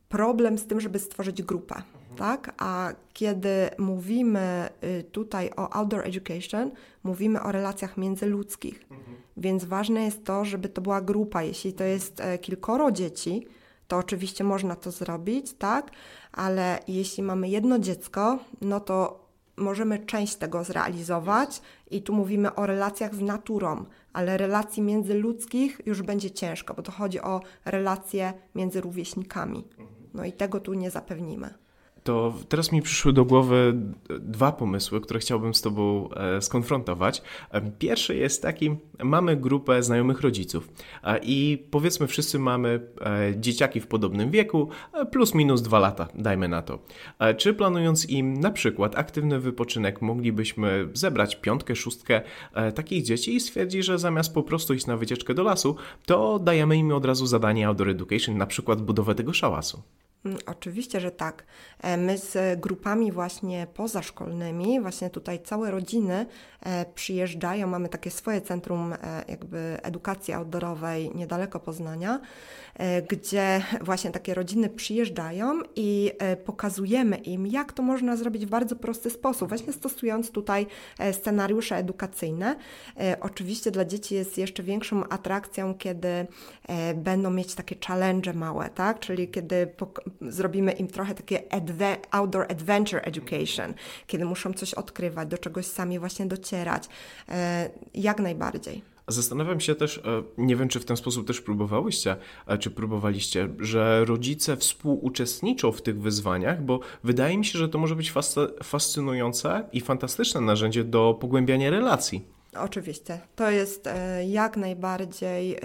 problem 0.09 0.57
z 0.57 0.67
tym, 0.67 0.81
żeby 0.81 0.99
stworzyć 0.99 1.43
grupę 1.43 1.81
tak? 2.15 2.53
A 2.57 2.93
kiedy 3.13 3.69
mówimy 3.77 4.69
y, 4.83 5.03
tutaj 5.03 5.51
o 5.57 5.73
outdoor 5.73 6.07
education, 6.07 6.71
mówimy 7.03 7.41
o 7.41 7.51
relacjach 7.51 7.97
międzyludzkich. 7.97 8.85
Mhm. 8.91 9.10
Więc 9.37 9.65
ważne 9.65 10.05
jest 10.05 10.25
to, 10.25 10.45
żeby 10.45 10.69
to 10.69 10.81
była 10.81 11.01
grupa. 11.01 11.43
Jeśli 11.43 11.73
to 11.73 11.83
jest 11.83 12.19
e, 12.19 12.37
kilkoro 12.37 12.91
dzieci, 12.91 13.47
to 13.87 13.97
oczywiście 13.97 14.43
można 14.43 14.75
to 14.75 14.91
zrobić, 14.91 15.53
tak? 15.53 15.91
Ale 16.31 16.79
jeśli 16.87 17.23
mamy 17.23 17.49
jedno 17.49 17.79
dziecko, 17.79 18.39
no 18.61 18.79
to 18.79 19.25
możemy 19.57 19.99
część 19.99 20.35
tego 20.35 20.63
zrealizować 20.63 21.61
i 21.91 22.01
tu 22.01 22.13
mówimy 22.13 22.55
o 22.55 22.65
relacjach 22.65 23.15
z 23.15 23.21
naturą, 23.21 23.85
ale 24.13 24.37
relacji 24.37 24.83
międzyludzkich 24.83 25.81
już 25.85 26.01
będzie 26.01 26.31
ciężko, 26.31 26.73
bo 26.73 26.81
to 26.81 26.91
chodzi 26.91 27.21
o 27.21 27.41
relacje 27.65 28.33
między 28.55 28.81
rówieśnikami. 28.81 29.67
No 30.13 30.25
i 30.25 30.33
tego 30.33 30.59
tu 30.59 30.73
nie 30.73 30.91
zapewnimy 30.91 31.60
to 32.03 32.33
teraz 32.49 32.71
mi 32.71 32.81
przyszły 32.81 33.13
do 33.13 33.25
głowy 33.25 33.73
dwa 34.19 34.51
pomysły, 34.51 35.01
które 35.01 35.19
chciałbym 35.19 35.53
z 35.53 35.61
Tobą 35.61 36.09
e, 36.09 36.41
skonfrontować. 36.41 37.21
E, 37.51 37.71
pierwszy 37.71 38.15
jest 38.15 38.41
taki, 38.41 38.75
mamy 39.03 39.37
grupę 39.37 39.83
znajomych 39.83 40.21
rodziców 40.21 40.69
e, 41.03 41.19
i 41.23 41.65
powiedzmy 41.71 42.07
wszyscy 42.07 42.39
mamy 42.39 42.79
dzieciaki 43.37 43.79
w 43.79 43.87
podobnym 43.87 44.31
wieku, 44.31 44.69
plus 45.11 45.35
minus 45.35 45.61
dwa 45.61 45.79
lata, 45.79 46.07
dajmy 46.15 46.47
na 46.47 46.61
to. 46.61 46.79
Czy 47.37 47.53
planując 47.53 48.09
im 48.09 48.39
na 48.39 48.51
przykład 48.51 48.97
aktywny 48.97 49.39
wypoczynek, 49.39 50.01
moglibyśmy 50.01 50.87
zebrać 50.93 51.35
piątkę, 51.35 51.75
szóstkę 51.75 52.21
takich 52.75 53.03
dzieci 53.03 53.35
i 53.35 53.39
stwierdzić, 53.39 53.85
że 53.85 53.99
zamiast 53.99 54.33
po 54.33 54.43
prostu 54.43 54.73
iść 54.73 54.85
na 54.85 54.97
wycieczkę 54.97 55.33
do 55.33 55.43
lasu, 55.43 55.75
to 56.05 56.39
dajemy 56.39 56.77
im 56.77 56.91
od 56.91 57.05
razu 57.05 57.25
zadanie 57.25 57.67
outdoor 57.67 57.89
education, 57.89 58.37
na 58.37 58.45
przykład 58.45 58.81
budowę 58.81 59.15
tego 59.15 59.33
szałasu. 59.33 59.81
Mm, 60.25 60.37
oczywiście, 60.45 60.99
że 60.99 61.11
tak. 61.11 61.43
E, 61.81 61.97
my 61.97 62.17
z 62.17 62.59
grupami 62.59 63.11
właśnie 63.11 63.67
pozaszkolnymi, 63.73 64.81
właśnie 64.81 65.09
tutaj 65.09 65.39
całe 65.43 65.71
rodziny 65.71 66.25
e, 66.61 66.85
przyjeżdżają, 66.95 67.67
mamy 67.67 67.89
takie 67.89 68.11
swoje 68.11 68.41
centrum 68.41 68.93
e, 68.93 68.97
jakby 69.27 69.77
edukacji 69.83 70.33
outdoorowej 70.33 71.11
niedaleko 71.15 71.59
Poznania, 71.59 72.19
gdzie 73.09 73.61
właśnie 73.81 74.11
takie 74.11 74.33
rodziny 74.33 74.69
przyjeżdżają 74.69 75.59
i 75.75 76.11
pokazujemy 76.45 77.17
im, 77.17 77.47
jak 77.47 77.73
to 77.73 77.83
można 77.83 78.15
zrobić 78.15 78.45
w 78.45 78.49
bardzo 78.49 78.75
prosty 78.75 79.09
sposób, 79.09 79.49
właśnie 79.49 79.73
stosując 79.73 80.31
tutaj 80.31 80.67
scenariusze 81.11 81.77
edukacyjne. 81.77 82.55
Oczywiście 83.19 83.71
dla 83.71 83.85
dzieci 83.85 84.15
jest 84.15 84.37
jeszcze 84.37 84.63
większą 84.63 85.03
atrakcją, 85.09 85.73
kiedy 85.75 86.27
będą 86.95 87.31
mieć 87.31 87.55
takie 87.55 87.75
challenge 87.87 88.33
małe, 88.33 88.69
tak? 88.69 88.99
Czyli 88.99 89.27
kiedy 89.27 89.67
zrobimy 90.21 90.71
im 90.71 90.87
trochę 90.87 91.15
takie 91.15 91.53
adve 91.53 91.97
outdoor 92.11 92.45
adventure 92.51 93.01
education, 93.03 93.73
kiedy 94.07 94.25
muszą 94.25 94.53
coś 94.53 94.73
odkrywać, 94.73 95.29
do 95.29 95.37
czegoś 95.37 95.65
sami 95.65 95.99
właśnie 95.99 96.25
docierać. 96.25 96.83
E, 97.29 97.69
jak 97.93 98.19
najbardziej. 98.19 98.81
Zastanawiam 99.07 99.59
się 99.59 99.75
też, 99.75 99.97
e, 99.97 100.01
nie 100.37 100.55
wiem 100.55 100.67
czy 100.67 100.79
w 100.79 100.85
ten 100.85 100.97
sposób 100.97 101.27
też 101.27 101.41
próbowałyście, 101.41 102.15
e, 102.47 102.57
czy 102.57 102.71
próbowaliście, 102.71 103.49
że 103.59 104.05
rodzice 104.05 104.57
współuczestniczą 104.57 105.71
w 105.71 105.81
tych 105.81 106.01
wyzwaniach, 106.01 106.63
bo 106.63 106.79
wydaje 107.03 107.37
mi 107.37 107.45
się, 107.45 107.59
że 107.59 107.69
to 107.69 107.77
może 107.77 107.95
być 107.95 108.13
fascynujące 108.63 109.69
i 109.73 109.81
fantastyczne 109.81 110.41
narzędzie 110.41 110.83
do 110.83 111.17
pogłębiania 111.21 111.69
relacji. 111.69 112.25
Oczywiście. 112.57 113.19
To 113.35 113.51
jest 113.51 113.89
jak 114.27 114.57
najbardziej 114.57 115.57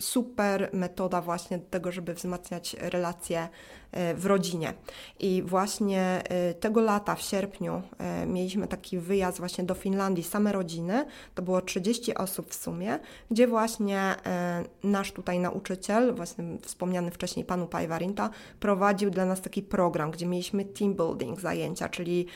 super 0.00 0.70
metoda 0.72 1.20
właśnie 1.20 1.58
do 1.58 1.66
tego, 1.70 1.92
żeby 1.92 2.14
wzmacniać 2.14 2.76
relacje 2.78 3.48
w 4.14 4.26
rodzinie. 4.26 4.74
I 5.20 5.42
właśnie 5.42 6.22
tego 6.60 6.80
lata, 6.80 7.14
w 7.14 7.22
sierpniu, 7.22 7.82
mieliśmy 8.26 8.68
taki 8.68 8.98
wyjazd 8.98 9.38
właśnie 9.38 9.64
do 9.64 9.74
Finlandii, 9.74 10.24
same 10.24 10.52
rodziny, 10.52 11.06
to 11.34 11.42
było 11.42 11.60
30 11.60 12.14
osób 12.14 12.50
w 12.50 12.54
sumie, 12.54 12.98
gdzie 13.30 13.46
właśnie 13.46 14.14
nasz 14.84 15.12
tutaj 15.12 15.38
nauczyciel, 15.38 16.14
właśnie 16.14 16.44
wspomniany 16.62 17.10
wcześniej 17.10 17.44
panu 17.44 17.66
Pajwarinta, 17.66 18.30
prowadził 18.60 19.10
dla 19.10 19.26
nas 19.26 19.40
taki 19.40 19.62
program, 19.62 20.10
gdzie 20.10 20.26
mieliśmy 20.26 20.64
team 20.64 20.94
building 20.94 21.40
zajęcia, 21.40 21.88
czyli 21.88 22.26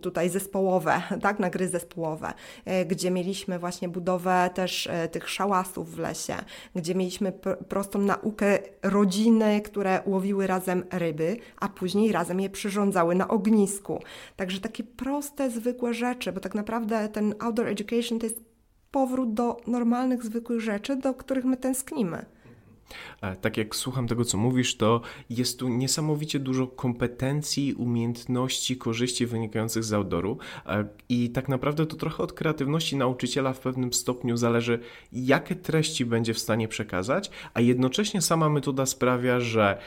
tutaj 0.00 0.28
zespołowe, 0.28 1.02
tak, 1.22 1.38
na 1.38 1.50
gry 1.50 1.68
zespołowe, 1.68 2.32
e, 2.64 2.86
gdzie 2.86 3.10
mieliśmy 3.10 3.58
właśnie 3.58 3.88
budowę 3.88 4.50
też 4.54 4.86
e, 4.86 5.08
tych 5.08 5.28
szałasów 5.28 5.94
w 5.94 5.98
lesie, 5.98 6.34
gdzie 6.74 6.94
mieliśmy 6.94 7.32
prostą 7.68 7.98
naukę 7.98 8.58
rodziny, 8.82 9.60
które 9.60 10.02
razem 10.46 10.84
ryby, 10.90 11.36
a 11.56 11.68
później 11.68 12.12
razem 12.12 12.40
je 12.40 12.50
przyrządzały 12.50 13.14
na 13.14 13.28
ognisku. 13.28 14.02
Także 14.36 14.60
takie 14.60 14.84
proste, 14.84 15.50
zwykłe 15.50 15.94
rzeczy, 15.94 16.32
bo 16.32 16.40
tak 16.40 16.54
naprawdę 16.54 17.08
ten 17.08 17.34
outdoor 17.38 17.68
education 17.68 18.18
to 18.18 18.26
jest 18.26 18.40
powrót 18.90 19.34
do 19.34 19.56
normalnych, 19.66 20.22
zwykłych 20.22 20.60
rzeczy, 20.60 20.96
do 20.96 21.14
których 21.14 21.44
my 21.44 21.56
tęsknimy. 21.56 22.26
E, 23.20 23.36
tak 23.36 23.56
jak 23.56 23.76
słucham 23.76 24.08
tego, 24.08 24.24
co 24.24 24.38
mówisz, 24.38 24.76
to 24.76 25.00
jest 25.30 25.58
tu 25.58 25.68
niesamowicie 25.68 26.38
dużo 26.38 26.66
kompetencji, 26.66 27.74
umiejętności, 27.74 28.76
korzyści 28.76 29.26
wynikających 29.26 29.84
z 29.84 29.92
outdooru 29.92 30.38
e, 30.66 30.84
i 31.08 31.30
tak 31.30 31.48
naprawdę 31.48 31.86
to 31.86 31.96
trochę 31.96 32.22
od 32.22 32.32
kreatywności 32.32 32.96
nauczyciela 32.96 33.52
w 33.52 33.60
pewnym 33.60 33.92
stopniu 33.92 34.36
zależy, 34.36 34.78
jakie 35.12 35.56
treści 35.56 36.04
będzie 36.04 36.34
w 36.34 36.38
stanie 36.38 36.68
przekazać, 36.68 37.30
a 37.54 37.60
jednocześnie 37.60 38.20
sama 38.20 38.48
metoda 38.48 38.86
sprawia, 38.86 39.40
że 39.40 39.78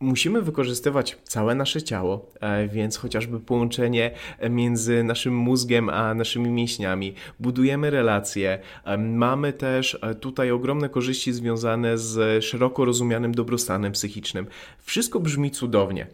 Musimy 0.00 0.42
wykorzystywać 0.42 1.18
całe 1.24 1.54
nasze 1.54 1.82
ciało, 1.82 2.30
e, 2.40 2.68
więc 2.68 2.96
chociażby 2.96 3.40
połączenie 3.40 4.10
między 4.50 5.04
naszym 5.04 5.36
mózgiem 5.36 5.88
a 5.88 6.14
naszymi 6.14 6.50
mięśniami. 6.50 7.14
Budujemy 7.40 7.90
relacje. 7.90 8.58
E, 8.84 8.98
mamy 8.98 9.52
też 9.52 9.98
e, 10.02 10.14
tutaj 10.14 10.50
ogromne 10.50 10.88
korzyści 10.88 11.32
związane 11.32 11.98
z 11.98 12.44
szeroko 12.44 12.84
rozumianym 12.84 13.34
dobrostanem 13.34 13.92
psychicznym. 13.92 14.46
Wszystko 14.78 15.20
brzmi 15.20 15.50
cudownie. 15.50 16.06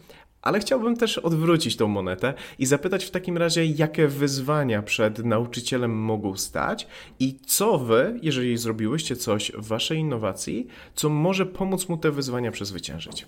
Ale 0.43 0.61
chciałbym 0.61 0.97
też 0.97 1.19
odwrócić 1.19 1.77
tą 1.77 1.89
monetę 1.89 2.35
i 2.59 2.67
zapytać 2.67 3.05
w 3.05 3.11
takim 3.11 3.39
razie, 3.39 3.67
jakie 3.67 4.09
wyzwania 4.09 4.83
przed 4.83 5.25
nauczycielem 5.25 5.97
mogą 5.97 6.37
stać 6.37 6.87
i 7.21 7.39
co 7.47 7.79
wy, 7.79 8.19
jeżeli 8.23 8.57
zrobiłyście 8.57 9.17
coś 9.17 9.53
w 9.53 9.67
waszej 9.67 9.99
innowacji, 9.99 10.67
co 10.95 11.09
może 11.09 11.47
pomóc 11.47 11.89
mu 11.89 11.97
te 11.97 12.11
wyzwania 12.11 12.51
przezwyciężyć. 12.51 13.27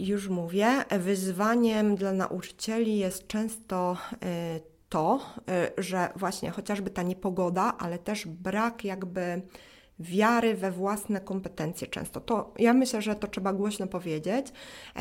E, 0.00 0.04
już 0.04 0.28
mówię, 0.28 0.84
wyzwaniem 0.90 1.96
dla 1.96 2.12
nauczycieli 2.12 2.98
jest 2.98 3.26
często 3.26 3.96
e, 4.22 4.60
to, 4.88 5.20
e, 5.48 5.82
że 5.82 6.08
właśnie 6.16 6.50
chociażby 6.50 6.90
ta 6.90 7.02
niepogoda, 7.02 7.74
ale 7.78 7.98
też 7.98 8.26
brak 8.26 8.84
jakby 8.84 9.42
wiary 9.98 10.54
we 10.54 10.70
własne 10.70 11.20
kompetencje 11.20 11.86
często. 11.86 12.20
To 12.20 12.54
ja 12.58 12.72
myślę, 12.72 13.02
że 13.02 13.14
to 13.14 13.26
trzeba 13.26 13.52
głośno 13.52 13.86
powiedzieć, 13.86 14.46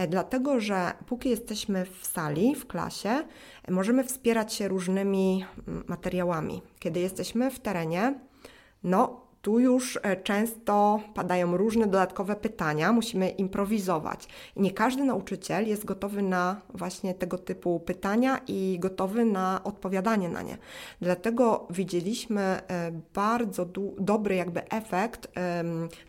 dlatego 0.10 0.60
że 0.60 0.94
póki 1.06 1.30
jesteśmy 1.30 1.86
w 1.86 2.08
sali, 2.08 2.56
w 2.56 2.68
klasie, 2.68 3.24
możemy 3.70 4.04
wspierać 4.04 4.54
się 4.54 4.68
różnymi 4.68 5.46
mm, 5.68 5.84
materiałami. 5.88 6.62
Kiedy 6.80 7.00
jesteśmy 7.00 7.52
w 7.52 7.60
terenie, 7.60 8.20
no 8.84 9.29
tu 9.42 9.60
już 9.60 10.00
e, 10.04 10.16
często 10.16 11.00
padają 11.14 11.58
różne 11.58 11.86
dodatkowe 11.86 12.36
pytania, 12.36 12.94
musimy 12.94 13.30
improwizować. 13.30 14.28
Nie 14.56 14.72
każdy 14.72 15.04
nauczyciel 15.04 15.68
jest 15.68 15.86
gotowy 15.86 16.22
na 16.22 16.62
właśnie 16.74 17.14
tego 17.14 17.38
typu 17.38 17.80
pytania 17.80 18.40
i 18.48 18.78
gotowy 18.80 19.26
na 19.26 19.62
odpowiadanie 19.64 20.30
na 20.30 20.42
nie. 20.42 20.58
Dlatego 21.02 21.68
widzieliśmy 21.70 22.42
e, 22.42 22.92
bardzo 23.14 23.66
dobry 24.00 24.36
jakby 24.36 24.70
efekt 24.70 25.28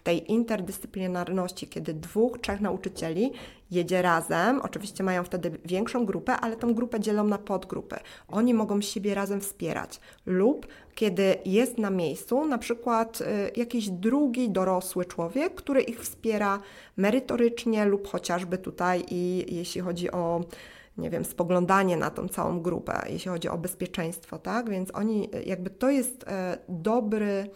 tej 0.02 0.32
interdyscyplinarności, 0.32 1.68
kiedy 1.68 1.94
dwóch, 1.94 2.38
trzech 2.38 2.60
nauczycieli 2.60 3.32
jedzie 3.70 4.02
razem. 4.02 4.60
Oczywiście 4.60 5.04
mają 5.04 5.24
wtedy 5.24 5.50
większą 5.64 6.06
grupę, 6.06 6.32
ale 6.32 6.56
tą 6.56 6.74
grupę 6.74 7.00
dzielą 7.00 7.24
na 7.24 7.38
podgrupy. 7.38 7.96
Oni 8.28 8.54
mogą 8.54 8.80
siebie 8.80 9.14
razem 9.14 9.40
wspierać. 9.40 10.00
Lub 10.26 10.66
kiedy 10.94 11.36
jest 11.44 11.78
na 11.78 11.90
miejscu 11.90 12.44
na 12.44 12.58
przykład 12.58 13.20
y, 13.20 13.24
jakiś 13.56 13.90
drugi 13.90 14.50
dorosły 14.50 15.04
człowiek, 15.04 15.54
który 15.54 15.82
ich 15.82 16.00
wspiera 16.00 16.60
merytorycznie 16.96 17.84
lub 17.84 18.08
chociażby 18.08 18.58
tutaj 18.58 19.04
i 19.10 19.46
jeśli 19.56 19.80
chodzi 19.80 20.10
o 20.10 20.44
nie 20.98 21.10
wiem, 21.10 21.24
spoglądanie 21.24 21.96
na 21.96 22.10
tą 22.10 22.28
całą 22.28 22.60
grupę, 22.60 23.02
jeśli 23.08 23.30
chodzi 23.30 23.48
o 23.48 23.58
bezpieczeństwo, 23.58 24.38
tak? 24.38 24.70
Więc 24.70 24.94
oni, 24.94 25.30
jakby 25.46 25.70
to 25.70 25.90
jest 25.90 26.24
e, 26.28 26.58
dobry 26.68 27.50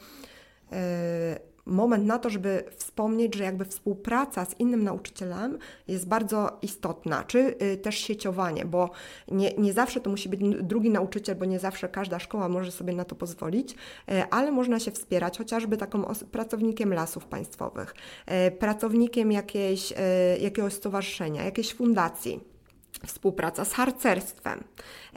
e, 0.72 1.53
moment 1.66 2.06
na 2.06 2.18
to, 2.18 2.30
żeby 2.30 2.64
wspomnieć, 2.76 3.34
że 3.34 3.44
jakby 3.44 3.64
współpraca 3.64 4.44
z 4.44 4.60
innym 4.60 4.84
nauczycielem 4.84 5.58
jest 5.88 6.08
bardzo 6.08 6.58
istotna, 6.62 7.24
czy 7.24 7.54
y, 7.62 7.76
też 7.76 7.98
sieciowanie, 7.98 8.64
bo 8.64 8.90
nie, 9.28 9.52
nie 9.58 9.72
zawsze 9.72 10.00
to 10.00 10.10
musi 10.10 10.28
być 10.28 10.40
drugi 10.62 10.90
nauczyciel, 10.90 11.36
bo 11.36 11.44
nie 11.44 11.58
zawsze 11.58 11.88
każda 11.88 12.18
szkoła 12.18 12.48
może 12.48 12.72
sobie 12.72 12.92
na 12.92 13.04
to 13.04 13.14
pozwolić, 13.14 13.72
y, 13.72 13.76
ale 14.30 14.52
można 14.52 14.80
się 14.80 14.90
wspierać 14.90 15.38
chociażby 15.38 15.76
taką 15.76 16.04
pracownikiem 16.32 16.94
lasów 16.94 17.26
państwowych, 17.26 17.94
y, 18.48 18.50
pracownikiem 18.50 19.32
jakiejś, 19.32 19.94
jakiegoś 20.40 20.72
stowarzyszenia, 20.72 21.44
jakiejś 21.44 21.74
fundacji 21.74 22.53
współpraca 23.06 23.64
z 23.64 23.72
harcerstwem. 23.72 24.64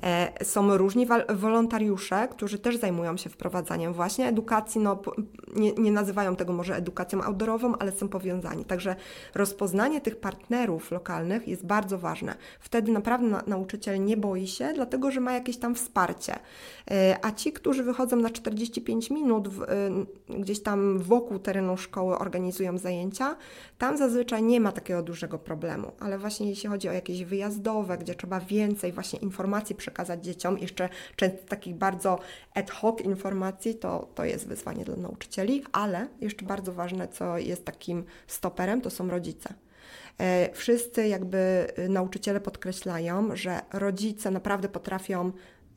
E, 0.03 0.45
są 0.45 0.77
różni 0.77 1.07
wolontariusze, 1.29 2.27
którzy 2.31 2.59
też 2.59 2.77
zajmują 2.77 3.17
się 3.17 3.29
wprowadzaniem 3.29 3.93
właśnie 3.93 4.27
edukacji, 4.27 4.81
no, 4.81 5.01
nie, 5.55 5.73
nie, 5.73 5.91
nazywają 5.91 6.35
tego 6.35 6.53
może 6.53 6.75
edukacją 6.75 7.21
outdoorową, 7.21 7.77
ale 7.77 7.91
są 7.91 8.09
powiązani. 8.09 8.65
Także 8.65 8.95
rozpoznanie 9.35 10.01
tych 10.01 10.19
partnerów 10.19 10.91
lokalnych 10.91 11.47
jest 11.47 11.65
bardzo 11.65 11.97
ważne. 11.97 12.35
Wtedy 12.59 12.91
naprawdę 12.91 13.27
na, 13.27 13.43
nauczyciel 13.47 14.05
nie 14.05 14.17
boi 14.17 14.47
się, 14.47 14.71
dlatego 14.73 15.11
że 15.11 15.19
ma 15.19 15.33
jakieś 15.33 15.57
tam 15.57 15.75
wsparcie. 15.75 16.39
E, 16.91 17.17
a 17.21 17.31
ci, 17.31 17.53
którzy 17.53 17.83
wychodzą 17.83 18.15
na 18.15 18.29
45 18.29 19.09
minut 19.09 19.47
w, 19.47 19.63
e, 19.63 19.67
gdzieś 20.39 20.59
tam 20.59 20.99
wokół 20.99 21.39
terenu 21.39 21.77
szkoły 21.77 22.17
organizują 22.17 22.77
zajęcia, 22.77 23.35
tam 23.77 23.97
zazwyczaj 23.97 24.43
nie 24.43 24.59
ma 24.61 24.71
takiego 24.71 25.03
dużego 25.03 25.39
problemu, 25.39 25.91
ale 25.99 26.17
właśnie 26.17 26.49
jeśli 26.49 26.69
chodzi 26.69 26.89
o 26.89 26.91
jakieś 26.91 27.23
wyjazdowe, 27.23 27.76
gdzie 27.83 28.15
trzeba 28.15 28.39
więcej 28.39 28.91
właśnie 28.91 29.19
informacji 29.19 29.75
przekazać 29.75 30.25
dzieciom, 30.25 30.57
jeszcze 30.57 30.89
często 31.15 31.47
takich 31.47 31.75
bardzo 31.75 32.19
ad 32.53 32.71
hoc 32.71 33.01
informacji, 33.01 33.75
to, 33.75 34.09
to 34.15 34.25
jest 34.25 34.47
wyzwanie 34.47 34.85
dla 34.85 34.95
nauczycieli, 34.95 35.63
ale 35.71 36.07
jeszcze 36.21 36.45
bardzo 36.45 36.73
ważne, 36.73 37.07
co 37.07 37.37
jest 37.37 37.65
takim 37.65 38.05
stoperem, 38.27 38.81
to 38.81 38.89
są 38.89 39.09
rodzice. 39.09 39.53
E, 40.17 40.49
wszyscy 40.53 41.07
jakby 41.07 41.67
y, 41.79 41.89
nauczyciele 41.89 42.39
podkreślają, 42.39 43.35
że 43.35 43.59
rodzice 43.73 44.31
naprawdę 44.31 44.69
potrafią 44.69 45.31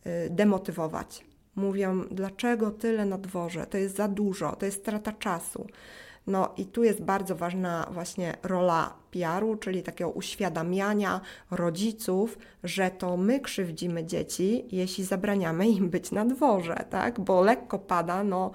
y, 0.06 0.30
demotywować. 0.30 1.24
Mówią, 1.56 2.04
dlaczego 2.10 2.70
tyle 2.70 3.04
na 3.04 3.18
dworze, 3.18 3.66
to 3.66 3.78
jest 3.78 3.96
za 3.96 4.08
dużo, 4.08 4.56
to 4.56 4.66
jest 4.66 4.80
strata 4.80 5.12
czasu. 5.12 5.66
No 6.26 6.54
i 6.56 6.66
tu 6.66 6.84
jest 6.84 7.02
bardzo 7.02 7.36
ważna 7.36 7.86
właśnie 7.90 8.36
rola 8.42 8.94
PR-u, 9.10 9.56
czyli 9.56 9.82
takiego 9.82 10.10
uświadamiania 10.10 11.20
rodziców, 11.50 12.38
że 12.64 12.90
to 12.90 13.16
my 13.16 13.40
krzywdzimy 13.40 14.04
dzieci, 14.04 14.64
jeśli 14.72 15.04
zabraniamy 15.04 15.68
im 15.68 15.90
być 15.90 16.12
na 16.12 16.24
dworze, 16.24 16.84
tak? 16.90 17.20
Bo 17.20 17.40
lekko 17.42 17.78
pada, 17.78 18.24
no 18.24 18.50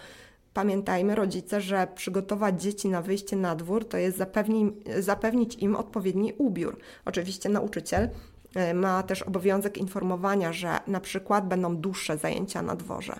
pamiętajmy 0.53 1.15
rodzice, 1.15 1.61
że 1.61 1.87
przygotować 1.95 2.61
dzieci 2.61 2.89
na 2.89 3.01
wyjście 3.01 3.35
na 3.35 3.55
dwór 3.55 3.87
to 3.87 3.97
jest 3.97 4.17
zapewni, 4.17 4.71
zapewnić 4.99 5.55
im 5.55 5.75
odpowiedni 5.75 6.33
ubiór. 6.37 6.77
Oczywiście 7.05 7.49
nauczyciel 7.49 8.09
e, 8.55 8.73
ma 8.73 9.03
też 9.03 9.21
obowiązek 9.21 9.77
informowania, 9.77 10.53
że 10.53 10.79
na 10.87 10.99
przykład 10.99 11.47
będą 11.47 11.77
dłuższe 11.77 12.17
zajęcia 12.17 12.61
na 12.61 12.75
dworze. 12.75 13.19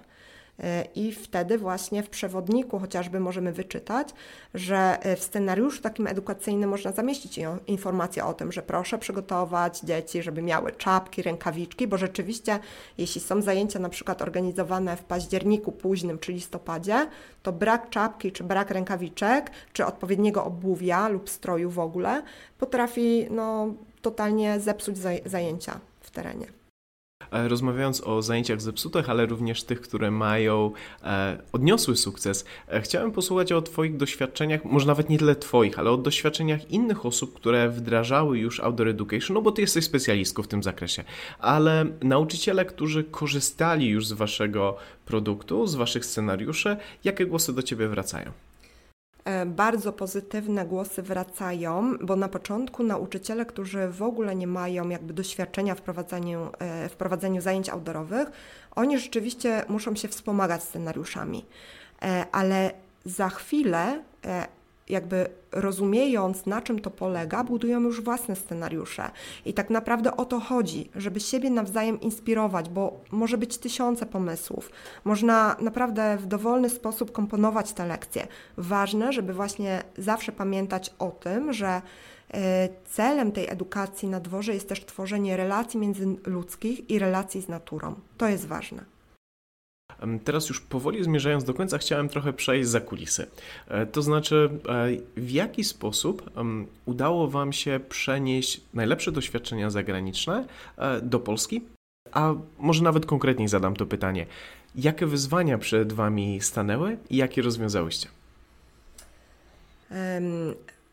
I 0.96 1.12
wtedy 1.12 1.58
właśnie 1.58 2.04
w 2.04 2.10
przewodniku 2.10 2.80
chociażby 2.80 3.20
możemy 3.20 3.52
wyczytać, 3.52 4.10
że 4.54 4.98
e, 5.02 5.16
w 5.16 5.24
scenariuszu 5.24 5.82
takim 5.82 6.08
edukacyjnym 6.08 6.70
można 6.70 6.92
zamieścić 6.92 7.40
informację 7.68 8.26
o 8.26 8.34
tym, 8.34 8.52
że 8.52 8.62
proszę 8.62 8.98
przygotować 8.98 9.80
dzieci, 9.80 10.24
żeby 10.24 10.42
miały 10.42 10.72
czapki, 10.72 11.22
rękawiczki, 11.22 11.88
bo 11.88 11.98
rzeczywiście 11.98 12.60
jeśli 12.98 13.22
są 13.22 13.42
zajęcia 13.42 13.80
na 13.80 13.90
przykład 13.90 14.22
organizowane 14.22 14.98
w 14.98 15.04
październiku 15.04 15.72
późnym 15.72 16.20
czy 16.20 16.32
listopadzie, 16.32 17.08
to 17.44 17.52
brak 17.52 17.90
czapki 17.90 18.32
czy 18.32 18.44
brak 18.44 18.72
rękawiczek, 18.72 19.52
czy 19.74 19.86
odpowiedniego 19.86 20.46
obuwia 20.46 21.08
lub 21.08 21.30
stroju 21.30 21.70
w 21.70 21.80
ogóle 21.80 22.24
potrafi 22.58 23.28
no, 23.32 23.74
totalnie 24.02 24.60
zepsuć 24.60 24.98
zajęcia 25.26 25.80
w 26.02 26.12
terenie. 26.12 26.65
E, 27.32 27.48
rozmawiając 27.48 28.02
o 28.02 28.22
zajęciach 28.22 28.62
zepsutych, 28.62 29.10
ale 29.10 29.26
również 29.26 29.64
tych, 29.64 29.82
które 29.82 30.12
mają 30.12 30.72
e, 31.04 31.38
odniosły 31.52 31.96
sukces, 31.96 32.46
e, 32.68 32.82
chciałem 32.82 33.12
posłuchać 33.12 33.52
o 33.52 33.62
Twoich 33.62 33.98
doświadczeniach, 33.98 34.66
może 34.66 34.88
nawet 34.88 35.10
nie 35.10 35.18
tyle 35.18 35.36
Twoich, 35.36 35.80
ale 35.80 35.92
o 35.92 35.98
doświadczeniach 35.98 36.72
innych 36.72 37.06
osób, 37.06 37.34
które 37.34 37.70
wdrażały 37.70 38.40
już 38.40 38.60
outdoor 38.60 38.88
education, 38.88 39.34
no 39.34 39.42
bo 39.42 39.52
Ty 39.52 39.62
jesteś 39.62 39.86
specjalistką 39.86 40.44
w 40.44 40.48
tym 40.48 40.64
zakresie, 40.64 41.04
ale 41.40 41.86
nauczyciele, 42.02 42.66
którzy 42.66 43.04
korzystali 43.04 43.88
już 43.88 44.08
z 44.08 44.14
Waszego 44.14 44.78
produktu, 45.06 45.68
z 45.68 45.76
Waszych 45.76 46.06
scenariuszy, 46.06 46.78
jakie 47.04 47.26
głosy 47.26 47.54
do 47.54 47.64
Ciebie 47.64 47.88
wracają? 47.88 48.32
E, 49.26 49.46
bardzo 49.46 49.94
pozytywne 49.94 50.66
głosy 50.66 51.02
wracają, 51.02 51.98
bo 51.98 52.16
na 52.16 52.28
początku 52.28 52.84
nauczyciele, 52.84 53.46
którzy 53.46 53.88
w 53.88 54.02
ogóle 54.02 54.36
nie 54.36 54.48
mają 54.48 54.90
jakby 54.90 55.14
doświadczenia 55.14 55.76
w 55.76 55.82
prowadzeniu, 55.82 56.50
e, 56.60 56.90
w 56.90 56.96
prowadzeniu 56.96 57.42
zajęć 57.42 57.70
outdoorowych, 57.70 58.32
oni 58.76 59.00
rzeczywiście 59.00 59.66
muszą 59.68 59.96
się 59.96 60.08
wspomagać 60.08 60.64
scenariuszami. 60.64 61.46
E, 62.02 62.26
ale 62.32 62.72
za 63.06 63.30
chwilę 63.30 64.04
jakby 64.90 65.30
rozumiejąc, 65.52 66.46
na 66.46 66.62
czym 66.62 66.80
to 66.80 66.92
polega, 66.92 67.44
budują 67.44 67.82
już 67.82 68.02
własne 68.02 68.36
scenariusze. 68.36 69.12
I 69.46 69.54
tak 69.54 69.70
naprawdę 69.70 70.18
o 70.18 70.26
to 70.26 70.40
chodzi, 70.40 70.90
żeby 70.96 71.20
siebie 71.20 71.50
nawzajem 71.50 72.02
inspirować, 72.02 72.70
bo 72.70 73.00
może 73.12 73.38
być 73.38 73.58
tysiące 73.58 74.06
pomysłów. 74.06 74.72
Można 75.04 75.56
naprawdę 75.62 76.18
w 76.18 76.26
dowolny 76.26 76.70
sposób 76.70 77.12
komponować 77.12 77.74
te 77.74 77.86
lekcje. 77.86 78.28
Ważne, 78.58 79.14
żeby 79.14 79.34
właśnie 79.34 79.84
zawsze 79.98 80.32
pamiętać 80.32 80.94
o 81.00 81.12
tym, 81.12 81.54
że 81.54 81.82
e, 82.34 82.70
celem 82.86 83.32
tej 83.32 83.50
edukacji 83.50 84.08
na 84.08 84.20
dworze 84.20 84.54
jest 84.54 84.70
też 84.70 84.86
tworzenie 84.86 85.38
relacji 85.38 85.80
międzyludzkich 85.80 86.90
i 86.90 87.00
relacji 87.00 87.42
z 87.42 87.48
naturą. 87.48 87.96
To 88.18 88.28
jest 88.28 88.48
ważne. 88.48 88.95
Teraz 90.24 90.50
już 90.50 90.62
powoli 90.62 91.04
zmierzając 91.04 91.44
do 91.44 91.54
końca, 91.54 91.78
chciałem 91.78 92.10
trochę 92.10 92.34
przejść 92.34 92.70
za 92.70 92.82
kulisy. 92.82 93.28
E, 93.68 93.86
to 93.86 94.02
znaczy, 94.02 94.50
e, 94.70 95.22
w 95.22 95.32
jaki 95.32 95.64
sposób 95.64 96.32
udało 96.86 97.28
Wam 97.28 97.54
się 97.54 97.80
przenieść 97.90 98.62
najlepsze 98.74 99.12
doświadczenia 99.12 99.70
zagraniczne 99.70 100.46
e, 100.78 101.02
do 101.02 101.20
Polski? 101.20 101.62
A 102.12 102.34
może 102.60 102.84
nawet 102.84 103.06
konkretniej 103.06 103.48
zadam 103.48 103.76
to 103.76 103.86
pytanie. 103.86 104.26
Jakie 104.76 105.06
wyzwania 105.06 105.58
przed 105.58 105.94
Wami 105.94 106.42
stanęły 106.42 106.98
i 107.10 107.18
jakie 107.18 107.42
rozwiązałyście? 107.42 108.08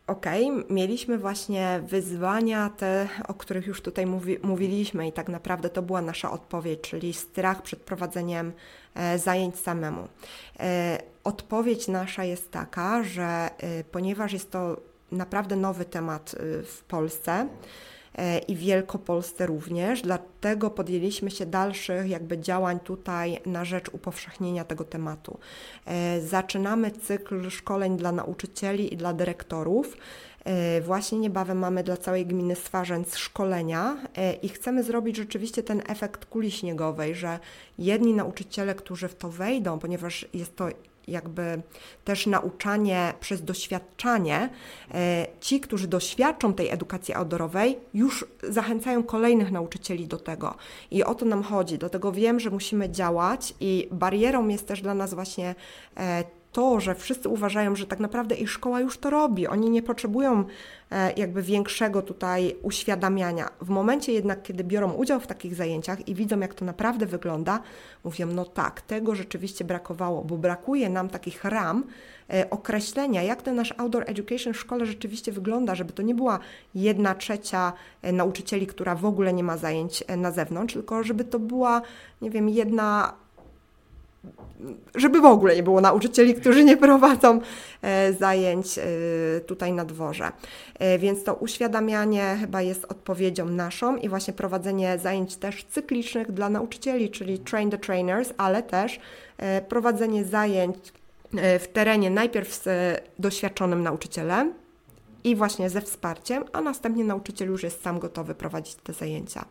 ok, 0.07 0.27
mieliśmy 0.71 1.19
właśnie 1.19 1.83
wyzwania 1.87 2.71
te, 2.71 3.09
o 3.29 3.35
których 3.35 3.67
już 3.67 3.83
tutaj 3.83 4.07
mówi, 4.07 4.39
mówiliśmy 4.43 5.09
i 5.09 5.13
tak 5.13 5.29
naprawdę 5.29 5.71
to 5.71 5.83
była 5.83 6.03
nasza 6.03 6.31
odpowiedź, 6.31 6.81
czyli 6.81 7.13
strach 7.13 7.63
przed 7.63 7.81
prowadzeniem 7.81 8.53
zajęć 9.17 9.59
samemu. 9.59 10.09
E, 10.61 10.99
odpowiedź 11.25 11.89
nasza 11.89 12.25
jest 12.25 12.51
taka, 12.51 13.03
że 13.05 13.51
e, 13.59 13.85
ponieważ 13.85 14.33
jest 14.33 14.51
to 14.51 14.77
naprawdę 15.13 15.57
nowy 15.57 15.85
temat 15.85 16.35
e, 16.35 16.63
w 16.63 16.85
Polsce, 16.89 17.49
E, 18.19 18.39
i 18.39 18.57
Wielkopolsce 18.57 19.47
również. 19.47 20.03
Dlatego 20.03 20.71
podjęliśmy 20.71 21.31
się 21.31 21.47
dalszych 21.47 22.09
jakby 22.09 22.39
działań 22.39 22.81
tutaj 22.81 23.41
na 23.47 23.65
rzecz 23.65 23.89
upowszechnienia 23.93 24.65
tego 24.65 24.85
tematu. 24.85 25.39
E, 25.87 26.21
zaczynamy 26.21 26.91
cykl 26.91 27.51
szkoleń 27.51 27.97
dla 27.97 28.13
nauczycieli 28.13 28.95
i 28.95 28.97
dla 28.97 29.13
dyrektorów. 29.13 29.97
E, 30.45 30.81
właśnie 30.81 31.19
niebawem 31.19 31.59
mamy 31.59 31.85
dla 31.85 31.97
całej 31.97 32.27
gminy 32.27 32.57
Stwarzęc 32.57 33.17
szkolenia 33.17 33.97
i 34.43 34.49
chcemy 34.49 34.83
zrobić 34.83 35.17
rzeczywiście 35.17 35.63
ten 35.63 35.83
efekt 35.89 36.25
kuli 36.25 36.51
śniegowej, 36.51 37.15
że 37.15 37.39
jedni 37.79 38.15
nauczyciele, 38.15 38.75
którzy 38.75 39.09
w 39.09 39.15
to 39.15 39.29
wejdą, 39.29 39.79
ponieważ 39.79 40.27
jest 40.35 40.57
to 40.57 40.69
jakby 41.09 41.63
też 42.05 42.27
nauczanie 42.27 43.15
przez 43.21 43.45
doświadczanie, 43.45 44.49
e, 44.95 45.27
ci, 45.41 45.61
którzy 45.61 45.89
doświadczą 45.89 46.55
tej 46.55 46.69
edukacji 46.69 47.15
outdoorowej, 47.15 47.79
już 47.95 48.25
zachęcają 48.43 49.03
kolejnych 49.03 49.53
nauczycieli 49.53 50.07
do 50.07 50.19
tego. 50.19 50.55
I 50.91 51.05
o 51.05 51.15
to 51.15 51.25
nam 51.25 51.43
chodzi. 51.43 51.79
Dlatego 51.79 52.13
wiem, 52.13 52.41
że 52.41 52.51
musimy 52.51 52.91
działać 52.91 53.55
i 53.61 53.89
barierą 53.91 54.49
jest 54.49 54.69
też 54.69 54.83
dla 54.83 54.95
nas 54.95 55.15
właśnie 55.15 55.55
e, 55.97 56.25
to, 56.53 56.81
że 56.81 56.95
wszyscy 56.95 57.29
uważają, 57.29 57.77
że 57.77 57.87
tak 57.87 58.01
naprawdę 58.01 58.35
ich 58.35 58.51
szkoła 58.51 58.81
już 58.81 58.99
to 58.99 59.11
robi. 59.11 59.47
Oni 59.47 59.71
nie 59.71 59.83
potrzebują 59.83 60.45
e, 60.91 61.13
jakby 61.13 61.43
większego 61.43 62.03
tutaj 62.03 62.57
uświadamiania. 62.63 63.49
W 63.61 63.69
momencie 63.69 64.13
jednak, 64.13 64.43
kiedy 64.43 64.65
biorą 64.65 64.93
udział 64.93 65.21
w 65.21 65.27
takich 65.27 65.55
zajęciach 65.55 66.09
i 66.09 66.15
widzą, 66.15 66.41
jak 66.41 66.55
to 66.55 66.65
naprawdę 66.65 67.07
wygląda, 67.07 67.61
mówią, 68.05 68.27
no 68.27 68.45
tak, 68.45 68.81
tego 68.81 69.15
rzeczywiście 69.15 69.65
brakowało, 69.65 70.25
bo 70.25 70.37
brakuje 70.37 70.91
nam 70.91 71.09
takich 71.09 71.45
ram, 71.45 71.85
e, 72.31 72.51
określenia, 72.51 73.23
jak 73.23 73.43
ten 73.43 73.55
nasz 73.55 73.75
outdoor 73.79 74.05
education 74.07 74.53
w 74.53 74.61
szkole 74.61 74.87
rzeczywiście 74.87 75.33
wygląda, 75.33 75.75
żeby 75.75 75.93
to 75.93 76.03
nie 76.03 76.15
była 76.15 76.39
jedna 76.75 77.15
trzecia 77.15 77.73
e, 78.03 78.13
nauczycieli, 78.13 78.67
która 78.67 78.95
w 78.95 79.05
ogóle 79.05 79.33
nie 79.33 79.45
ma 79.45 79.57
zajęć 79.57 80.05
na 80.17 80.31
zewnątrz, 80.31 80.75
tylko 80.75 81.03
żeby 81.03 81.25
to 81.25 81.39
była, 81.39 81.83
nie 82.23 82.31
wiem, 82.31 82.49
jedna 82.49 83.22
żeby 84.95 85.21
w 85.21 85.25
ogóle 85.25 85.57
nie 85.57 85.63
było 85.63 85.81
nauczycieli, 85.81 86.35
którzy 86.35 86.65
nie 86.65 86.77
prowadzą 86.77 87.41
e, 87.83 88.13
zajęć 88.13 88.79
e, 88.79 88.83
tutaj 89.41 89.73
na 89.73 89.85
dworze. 89.85 90.33
E, 90.79 90.99
więc 90.99 91.25
to 91.25 91.35
uświadamianie 91.35 92.37
chyba 92.41 92.63
jest 92.63 92.85
odpowiedzią 92.85 93.49
naszą 93.49 93.97
i 93.97 94.09
właśnie 94.09 94.35
prowadzenie 94.35 94.99
zajęć 94.99 95.37
też 95.37 95.65
cyklicznych 95.65 96.33
dla 96.33 96.49
nauczycieli, 96.49 97.11
czyli 97.11 97.39
train 97.39 97.71
the 97.71 97.79
trainers, 97.79 98.33
ale 98.37 98.63
też 98.63 99.01
prowadzenie 99.69 100.25
zajęć 100.25 100.77
w 101.61 101.67
terenie 101.73 102.11
najpierw 102.11 102.55
z 102.55 102.69
doświadczonym 103.19 103.83
nauczycielem 103.83 104.55
i 105.25 105.37
właśnie 105.37 105.71
ze 105.71 105.81
wsparciem, 105.81 106.45
a 106.53 106.61
następnie 106.61 107.05
nauczyciel 107.05 107.49
już 107.49 107.63
jest 107.63 107.83
sam 107.83 107.99
gotowy 107.99 108.35
prowadzić 108.35 108.75
te 108.75 108.93
zajęcia. 108.93 109.45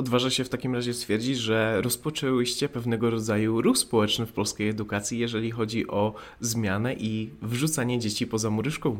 Odważa 0.00 0.30
się 0.30 0.44
w 0.44 0.48
takim 0.48 0.74
razie 0.74 0.94
stwierdzić, 0.94 1.38
że 1.38 1.80
rozpoczęłyście 1.82 2.68
pewnego 2.68 3.10
rodzaju 3.10 3.62
ruch 3.62 3.78
społeczny 3.78 4.26
w 4.26 4.32
polskiej 4.32 4.68
edukacji, 4.68 5.18
jeżeli 5.18 5.50
chodzi 5.50 5.88
o 5.88 6.14
zmianę 6.40 6.94
i 6.94 7.30
wrzucanie 7.42 7.98
dzieci 7.98 8.26
poza 8.26 8.50
mury 8.50 8.70
szkół. 8.70 8.98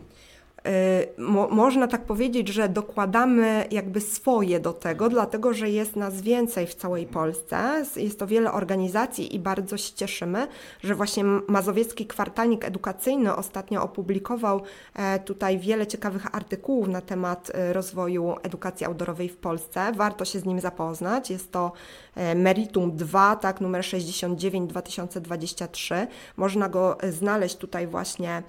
Y, 0.66 1.22
mo 1.22 1.48
można 1.48 1.86
tak 1.86 2.04
powiedzieć, 2.04 2.48
że 2.48 2.68
dokładamy 2.68 3.64
jakby 3.70 4.00
swoje 4.00 4.60
do 4.60 4.72
tego, 4.72 5.08
dlatego 5.08 5.54
że 5.54 5.70
jest 5.70 5.96
nas 5.96 6.20
więcej 6.20 6.66
w 6.66 6.74
całej 6.74 7.06
Polsce. 7.06 7.84
Jest 7.96 8.18
to 8.18 8.26
wiele 8.26 8.52
organizacji 8.52 9.34
i 9.34 9.38
bardzo 9.38 9.76
się 9.76 9.94
cieszymy, 9.94 10.46
że 10.82 10.94
właśnie 10.94 11.24
Mazowiecki 11.24 12.06
Kwartalnik 12.06 12.64
Edukacyjny 12.64 13.36
ostatnio 13.36 13.82
opublikował 13.82 14.62
e, 14.94 15.18
tutaj 15.18 15.58
wiele 15.58 15.86
ciekawych 15.86 16.34
artykułów 16.34 16.88
na 16.88 17.00
temat 17.00 17.50
e, 17.54 17.72
rozwoju 17.72 18.34
edukacji 18.42 18.86
outdoorowej 18.86 19.28
w 19.28 19.36
Polsce. 19.36 19.92
Warto 19.92 20.24
się 20.24 20.38
z 20.38 20.44
nim 20.44 20.60
zapoznać. 20.60 21.30
Jest 21.30 21.52
to 21.52 21.72
e, 22.14 22.34
Meritum 22.34 22.96
2, 22.96 23.36
tak, 23.36 23.60
numer 23.60 23.84
69 23.84 24.70
2023. 24.70 26.06
Można 26.36 26.68
go 26.68 26.98
znaleźć 27.10 27.56
tutaj 27.56 27.86
właśnie 27.86 28.42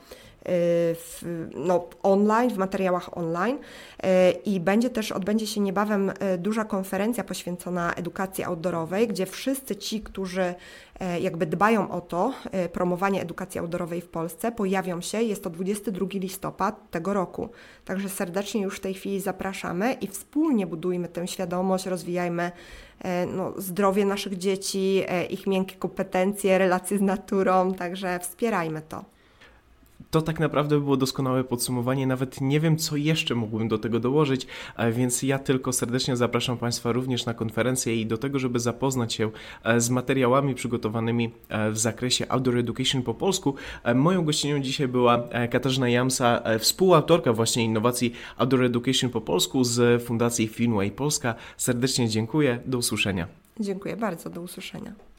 w, 0.45 1.47
no, 1.56 1.89
online, 2.04 2.49
w 2.49 2.58
materiałach 2.58 3.17
online 3.17 3.58
e, 4.04 4.32
i 4.32 4.60
będzie 4.60 4.89
też, 4.89 5.12
odbędzie 5.12 5.47
się 5.47 5.62
niebawem 5.62 6.12
e, 6.19 6.38
duża 6.38 6.65
konferencja 6.65 7.23
poświęcona 7.23 7.93
edukacji 7.93 8.43
outdoorowej, 8.43 9.08
gdzie 9.08 9.25
wszyscy 9.25 9.75
ci, 9.75 10.01
którzy 10.01 10.56
e, 10.99 11.19
jakby 11.19 11.45
dbają 11.45 11.91
o 11.91 12.01
to, 12.01 12.34
promowanie 12.73 13.21
edukacji 13.21 13.60
outdoorowej 13.60 14.01
w 14.01 14.10
Polsce, 14.10 14.51
pojawią 14.51 15.01
się, 15.01 15.21
jest 15.21 15.43
to 15.43 15.49
22 15.49 16.08
listopad 16.13 16.91
tego 16.91 17.13
roku. 17.13 17.49
Także 17.86 18.10
serdecznie 18.10 18.62
już 18.62 18.77
w 18.77 18.80
tej 18.80 18.93
chwili 18.93 19.19
zapraszamy 19.19 19.93
i 19.93 20.08
wspólnie 20.08 20.67
budujmy 20.67 21.08
tę 21.08 21.27
świadomość, 21.27 21.86
rozwijajmy 21.86 22.51
no, 23.27 23.54
zdrowie 23.58 24.06
naszych 24.06 24.38
dzieci, 24.38 25.04
ich 25.30 25.47
miękkie 25.47 25.75
kompetencje, 25.75 26.58
relacje 26.58 26.97
z 26.97 27.01
naturą, 27.01 27.73
także 27.73 28.19
wspierajmy 28.19 28.82
to. 28.82 29.11
To 30.12 30.21
tak 30.21 30.39
naprawdę 30.39 30.80
było 30.80 30.97
doskonałe 30.97 31.43
podsumowanie. 31.43 32.08
Nawet 32.08 32.41
nie 32.41 32.60
wiem, 32.60 32.78
co 32.78 32.95
jeszcze 32.95 33.36
mógłbym 33.36 33.67
do 33.67 33.78
tego 33.78 34.00
dołożyć, 34.00 34.47
e, 34.78 34.91
więc 34.91 35.24
ja 35.24 35.39
tylko 35.39 35.74
serdecznie 35.74 36.17
zapraszam 36.17 36.58
Państwa 36.58 36.91
również 36.91 37.26
na 37.26 37.34
konferencję 37.34 37.95
i 37.95 38.06
do 38.06 38.17
tego, 38.17 38.39
żeby 38.39 38.60
zapoznać 38.60 39.13
się 39.13 39.32
e, 39.63 39.82
z 39.82 39.89
materiałami 39.89 40.56
przygotowanymi 40.56 41.32
e, 41.50 41.71
w 41.71 41.78
zakresie 41.78 42.26
Outdoor 42.30 42.58
Education 42.58 43.02
po 43.02 43.13
polsku. 43.13 43.56
Moją 43.95 44.26
gościnią 44.26 44.60
dzisiaj 44.60 44.88
była 44.88 45.24
Katarzyna 45.52 45.89
Jamsa, 45.89 46.43
współautorka 46.60 47.34
właśnie 47.34 47.63
innowacji 47.63 48.13
Outdoor 48.38 48.63
Education 48.63 49.10
po 49.10 49.21
polsku 49.21 49.63
z 49.63 50.04
Fundacji 50.04 50.47
Finway 50.47 50.91
Polska. 50.91 51.36
Serdecznie 51.58 52.10
dziękuję. 52.10 52.60
Do 52.65 52.78
usłyszenia. 52.78 53.28
Dziękuję 53.60 53.97
bardzo. 53.97 54.30
Do 54.30 54.41
usłyszenia. 54.41 55.11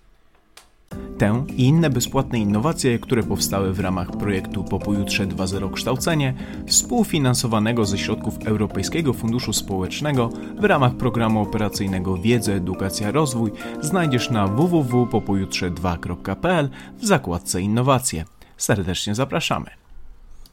Tę 1.19 1.45
i 1.57 1.65
inne 1.65 1.91
bezpłatne 1.91 2.39
innowacje, 2.39 2.99
które 2.99 3.23
powstały 3.23 3.73
w 3.73 3.81
ramach 3.81 4.11
projektu 4.11 4.65
Po 4.65 4.79
pojutrze 4.79 5.27
2.0 5.27 5.73
Kształcenie, 5.73 6.35
współfinansowanego 6.67 7.85
ze 7.85 7.99
środków 7.99 8.47
Europejskiego 8.47 9.13
Funduszu 9.13 9.53
Społecznego 9.53 10.31
w 10.61 10.65
ramach 10.65 10.95
programu 10.95 11.43
operacyjnego 11.43 12.17
Wiedza, 12.17 12.53
Edukacja, 12.53 13.11
Rozwój, 13.11 13.53
znajdziesz 13.81 14.31
na 14.31 14.47
www.popojutrze2.pl 14.47 16.71
w 16.99 17.07
zakładce 17.07 17.63
Innowacje. 17.63 18.25
Serdecznie 18.57 19.15
zapraszamy. 19.15 19.82